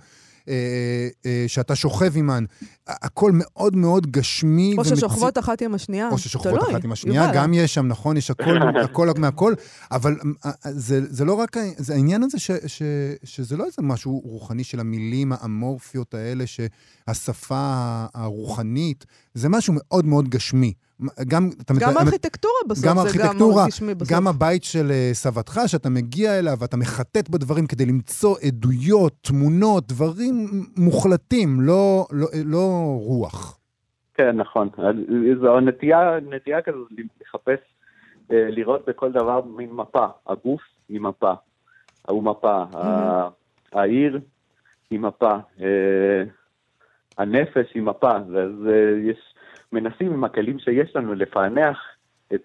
[1.48, 2.46] שאתה שוכב עימן.
[2.88, 4.76] הכל מאוד מאוד גשמי.
[4.78, 6.10] או ששוכבות אחת עם השנייה.
[6.12, 7.36] או ששוכבות תלוי, אחת עם השנייה, יובל.
[7.36, 8.18] גם יש שם, נכון?
[8.18, 9.54] יש הכל, הכל מהכל,
[9.92, 12.82] אבל אה, אה, זה, זה לא רק, זה העניין הזה ש, ש,
[13.24, 19.06] שזה לא איזה משהו רוחני של המילים האמורפיות האלה, שהשפה הרוחנית,
[19.40, 20.74] זה משהו מאוד מאוד גשמי.
[21.28, 24.12] גם, אתה גם מתאר- ארכיטקטורה בסוף, גם זה ארכיטקטורה, גם גשמי בסוף.
[24.18, 29.88] גם הבית של אה, סבתך, שאתה מגיע אליו ואתה מחטט בדברים כדי למצוא עדויות, תמונות,
[29.88, 30.48] דברים
[30.78, 33.58] מוחלטים, לא, לא, לא רוח.
[34.14, 34.70] כן, נכון.
[35.42, 36.00] זו נטייה,
[36.30, 36.78] נטייה כזו
[37.22, 37.60] לחפש,
[38.32, 40.06] אה, לראות בכל דבר מין מפה.
[40.28, 41.34] הגוף היא מפה,
[42.08, 42.64] הוא מפה.
[42.74, 43.28] ה-
[43.74, 44.20] העיר
[44.92, 45.32] היא מפה.
[47.20, 48.12] הנפש היא מפה.
[48.12, 49.18] אז אה, יש,
[49.72, 51.78] מנסים עם הכלים שיש לנו לפענח
[52.34, 52.42] את,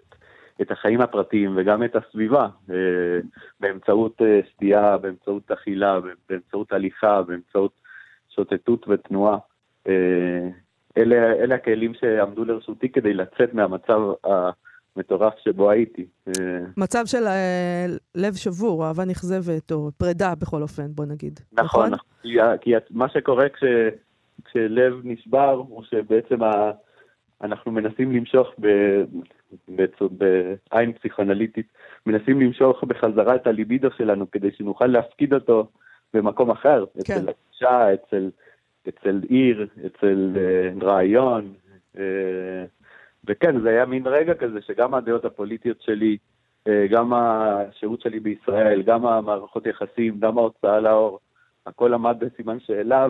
[0.61, 2.77] את החיים הפרטיים וגם את הסביבה, אה,
[3.61, 7.73] באמצעות אה, שתייה, באמצעות אכילה, באמצעות הליכה, באמצעות
[8.29, 9.39] שוטטות ותנועה.
[10.97, 14.01] אלה, אלה הכלים שעמדו לרשותי כדי לצאת מהמצב
[14.97, 16.07] המטורף שבו הייתי.
[16.77, 17.25] מצב של
[18.15, 21.41] לב שבור, אהבה נכזבת, או פרידה בכל אופן, בוא נגיד.
[21.53, 22.09] נכון, נכון.
[22.23, 23.65] כי, ה- כי ה- מה שקורה כש,
[24.45, 26.71] כשלב נשבר, הוא שבעצם ה,
[27.43, 28.69] אנחנו מנסים למשוך ב,
[30.11, 31.67] בעין פסיכואנליטית,
[32.07, 35.67] מנסים למשוך בחזרה את הליבידו שלנו כדי שנוכל להפקיד אותו
[36.15, 37.15] במקום אחר, כן.
[37.15, 38.31] אצל אישה, אצל,
[38.89, 41.53] אצל עיר, אצל אה, רעיון.
[41.99, 42.65] אה,
[43.29, 46.17] וכן, זה היה מין רגע כזה שגם הדעות הפוליטיות שלי,
[46.69, 51.19] אה, גם השהות שלי בישראל, גם המערכות יחסים, גם ההוצאה לאור,
[51.67, 53.07] הכל עמד בסימן שאלה,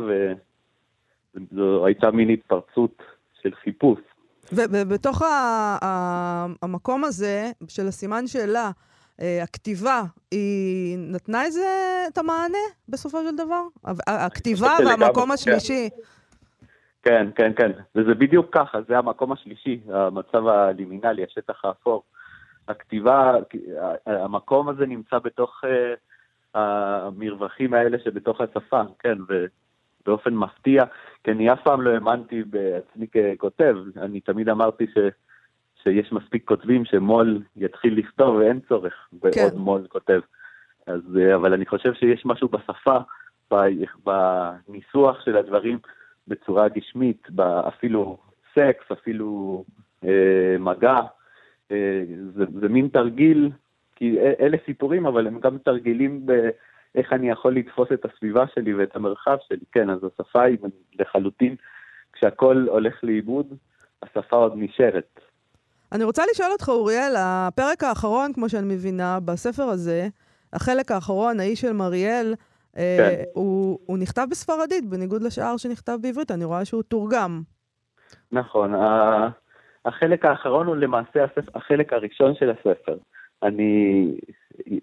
[1.34, 3.02] וזו הייתה מין התפרצות
[3.42, 3.98] של חיפוש.
[4.52, 8.70] ובתוך ה- ה- המקום הזה של הסימן שאלה,
[9.20, 11.66] אה, הכתיבה, היא נתנה איזה,
[12.12, 12.58] את המענה
[12.88, 13.62] בסופו של דבר?
[14.06, 15.30] הכתיבה והמקום כן.
[15.30, 15.88] השלישי.
[17.02, 17.72] כן, כן, כן.
[17.94, 22.02] וזה בדיוק ככה, זה המקום השלישי, המצב הלימינלי, השטח האפור.
[22.68, 23.32] הכתיבה,
[24.06, 25.94] המקום הזה נמצא בתוך אה,
[26.54, 29.18] המרווחים האלה שבתוך השפה, כן,
[30.06, 30.84] ובאופן מפתיע,
[31.24, 34.98] כי אני אף פעם לא האמנתי בעצמי ככותב, אני תמיד אמרתי ש,
[35.82, 39.48] שיש מספיק כותבים שמו"ל יתחיל לכתוב ואין צורך בעוד כן.
[39.56, 40.20] מו"ל כותב.
[40.86, 42.98] אז, אה, אבל אני חושב שיש משהו בשפה,
[43.52, 45.78] ב- בניסוח של הדברים,
[46.28, 48.18] בצורה גשמית, ב- אפילו
[48.54, 49.64] סקס, אפילו
[50.04, 50.96] אה, מגע.
[51.70, 52.02] אה,
[52.34, 53.50] זה, זה מין תרגיל,
[53.96, 56.26] כי אלה סיפורים, אבל הם גם תרגילים
[56.94, 59.64] באיך אני יכול לתפוס את הסביבה שלי ואת המרחב שלי.
[59.72, 60.58] כן, אז השפה היא
[60.98, 61.56] לחלוטין,
[62.12, 63.46] כשהכול הולך לאיבוד,
[64.02, 65.20] השפה עוד נשארת.
[65.92, 70.08] אני רוצה לשאול אותך, אוריאל, הפרק האחרון, כמו שאני מבינה, בספר הזה,
[70.52, 72.34] החלק האחרון, האיש של מריאל,
[72.76, 73.22] אה, כן.
[73.32, 77.42] הוא, הוא נכתב בספרדית, בניגוד לשאר שנכתב בעברית, אני רואה שהוא תורגם.
[78.32, 78.74] נכון,
[79.84, 82.96] החלק האחרון הוא למעשה הספר, החלק הראשון של הספר.
[83.44, 84.14] אני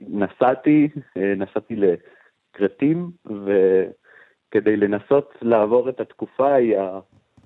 [0.09, 0.88] נסעתי,
[1.18, 6.99] אה, נסעתי לכרתים, וכדי לנסות לעבור את התקופה ההיא ה-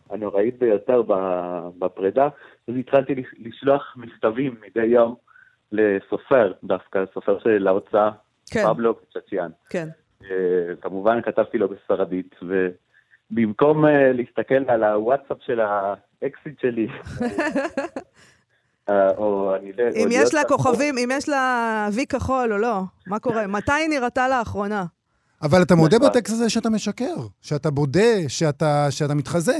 [0.09, 1.01] הנוראית ביותר
[1.79, 2.27] בפרידה,
[2.67, 5.15] אז התחלתי לש- לשלוח מכתבים מדי יום
[5.71, 8.11] לסופר, דווקא סופר של ההוצאה,
[8.51, 9.49] כן, פבלו צ'צ'יאן.
[9.69, 9.87] כן.
[10.23, 12.35] אה, כמובן כתבתי לו בספרדית,
[13.31, 16.87] ובמקום אה, להסתכל על הוואטסאפ של האקסיט שלי,
[18.89, 19.83] או אני לא...
[19.83, 23.47] או אם יש לה כוכבים, אם יש לה וי כחול או לא, מה קורה?
[23.47, 24.85] מתי היא נראתה לאחרונה?
[25.41, 26.09] אבל אתה מודה נכון.
[26.09, 29.57] בטקסט הזה שאתה משקר, שאתה בודה, שאתה, שאתה מתחזה.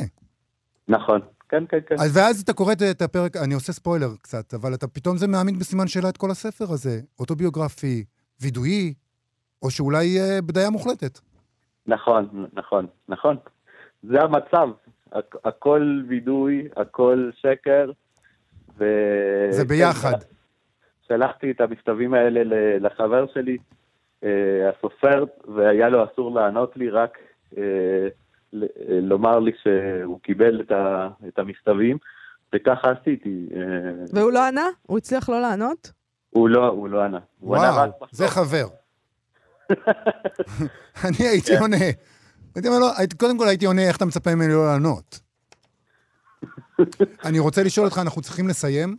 [0.88, 1.96] נכון, כן, כן, כן.
[2.00, 5.28] אז ואז אתה קורא את- את הפרק, אני עושה ספוילר קצת, אבל אתה פתאום זה
[5.28, 7.00] מעמיד בסימן שאלה את כל הספר הזה.
[7.20, 8.04] אוטוביוגרפי,
[8.42, 8.94] וידואי,
[9.64, 11.20] או שאולי אה, בדיה מוחלטת.
[11.88, 13.36] נכון, נכון, נכון.
[14.04, 14.70] זה המצב.
[15.14, 17.92] הכ- הכל וידוי, הכל שקר,
[18.78, 18.86] ו...
[19.50, 20.14] זה כן, ביחד.
[21.08, 22.42] שלחתי את המכתבים האלה
[22.80, 23.58] לחבר שלי,
[24.24, 24.30] אה,
[24.70, 25.24] הסופר,
[25.56, 27.18] והיה לו אסור לענות לי, רק
[27.58, 27.64] אה,
[28.54, 28.60] אה,
[29.02, 31.98] לומר לי שהוא קיבל את, ה- את המכתבים,
[32.56, 33.48] וככה עשיתי.
[34.14, 34.66] והוא לא ענה?
[34.82, 35.92] הוא הצליח לא לענות?
[36.30, 37.20] הוא לא, הוא לא ענה.
[37.40, 38.10] הוא ענה וואו, בסוף.
[38.12, 38.68] זה חבר.
[41.06, 41.58] אני הייתי.
[41.58, 41.78] עונה.
[42.56, 42.88] הייתי אומר לו,
[43.20, 45.20] קודם כל הייתי עונה איך אתה מצפה ממני לא לענות.
[47.26, 48.98] אני רוצה לשאול אותך, אנחנו צריכים לסיים,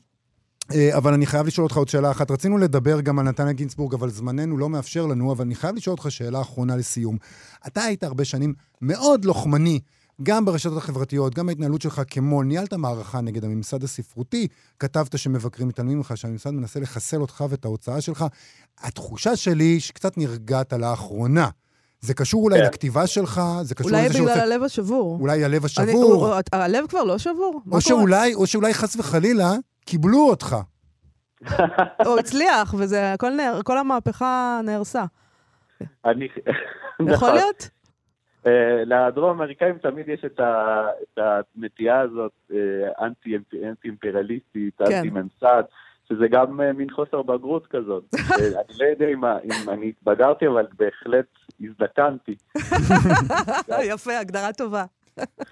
[0.75, 2.31] אה, אבל אני חייב לשאול אותך עוד שאלה אחת.
[2.31, 5.93] רצינו לדבר גם על נתניה גינצבורג, אבל זמננו לא מאפשר לנו, אבל אני חייב לשאול
[5.93, 7.17] אותך שאלה אחרונה לסיום.
[7.67, 9.81] אתה היית הרבה שנים מאוד לוחמני,
[10.23, 12.47] גם ברשתות החברתיות, גם בהתנהלות שלך כמו"ל.
[12.47, 14.49] ניהלת מערכה נגד הממסד הספרותי,
[14.81, 18.25] כתבת שמבקרים מתעלמים ממך, שהממסד מנסה לחסל אותך ואת ההוצאה שלך.
[18.79, 21.49] התחושה שלי היא שקצת נרגעת לאחרונה.
[22.07, 22.65] זה קשור אולי כן.
[22.65, 25.19] לכתיבה שלך, זה קשור אולי לזה בגלל שהוצאת- הלב השבור.
[25.21, 27.63] אולי הלב אני- השבור, הוא- הלב כבר לא שבור?
[27.73, 27.81] או?
[27.81, 29.51] שאולי, או שאולי חס וחלילה
[29.85, 30.57] קיבלו אותך.
[32.07, 35.05] הוא הצליח, וזה, הכל נהר- כל המהפכה נהרסה.
[36.05, 36.25] אני...
[37.01, 37.35] יכול נכון.
[37.35, 37.69] להיות?
[38.47, 38.53] אה,
[38.87, 41.19] לדרום אמריקאים תמיד יש את, ה, את
[41.57, 42.59] הנטייה הזאת, אה,
[43.07, 43.37] אנטי,
[43.69, 44.85] אנטי אימפריאליסטית, כן.
[44.93, 45.63] אנטי ממסד,
[46.09, 48.05] שזה גם אה, מין חוסר בגרות כזאת.
[48.15, 51.27] אני לא יודע אם, אם אני התבגרתי, אבל בהחלט
[51.61, 52.35] הזדקנתי.
[53.93, 54.85] יפה, הגדרה טובה.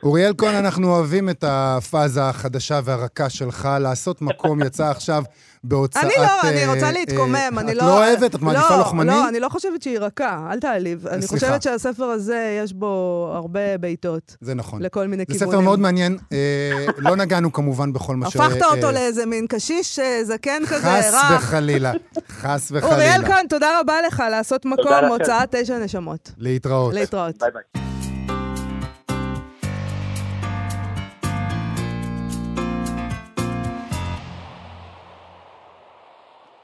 [0.02, 3.68] אוריאל כהן, אנחנו אוהבים את הפאזה החדשה והרכה שלך.
[3.80, 5.22] לעשות מקום יצא עכשיו
[5.64, 6.04] בהוצאת...
[6.04, 7.84] אני לא, אני אה, רוצה אה, להתקומם, אני את לא...
[7.84, 8.34] לא אוהבת?
[8.34, 9.06] את מעדיפה לא, לוחמני?
[9.06, 11.06] לא, אני לא חושבת שהיא רכה, אל תעליב.
[11.06, 11.26] אני.
[11.26, 14.82] חושבת שהספר הזה, יש בו הרבה בעיטות זה נכון.
[14.82, 15.52] לכל מיני זה כיוונים.
[15.52, 16.18] ספר מאוד מעניין.
[16.32, 18.36] אה, לא נגענו כמובן בכל מה ש...
[18.36, 21.36] הפכת אותו לאיזה מין קשיש זקן כזה, חס רך.
[21.36, 21.92] וחלילה.
[22.28, 22.94] חס וחלילה.
[22.94, 25.04] אוריאל כהן, תודה רבה לך לעשות מקום.
[25.08, 26.32] הוצאת תשע נשמות.
[26.38, 26.94] להתראות.
[26.94, 27.38] להתראות.
[27.38, 27.83] ביי ביי.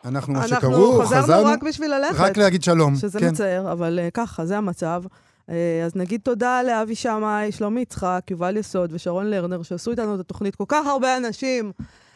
[0.04, 2.20] אנחנו, מה אנחנו שקראו, חזרנו רק בשביל ללכת.
[2.20, 2.96] רק להגיד שלום.
[2.96, 3.28] שזה כן.
[3.28, 5.02] מצער, אבל uh, ככה, זה המצב.
[5.06, 5.52] Uh,
[5.86, 10.56] אז נגיד תודה לאבי שמאי, שלומי יצחק, יובל יסוד ושרון לרנר, שעשו איתנו את התוכנית.
[10.56, 11.72] כל כך הרבה אנשים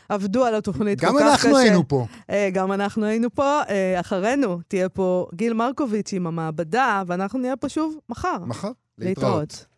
[0.09, 1.32] עבדו על התוכנית, כל גם כך קשה.
[1.32, 2.07] אנחנו היינו פה.
[2.20, 3.61] Uh, גם אנחנו היינו פה.
[3.62, 8.39] Uh, אחרינו תהיה פה גיל מרקוביץ' עם המעבדה, ואנחנו נהיה פה שוב מחר.
[8.47, 8.70] מחר.
[8.99, 9.32] להתראות.
[9.32, 9.74] להתראות.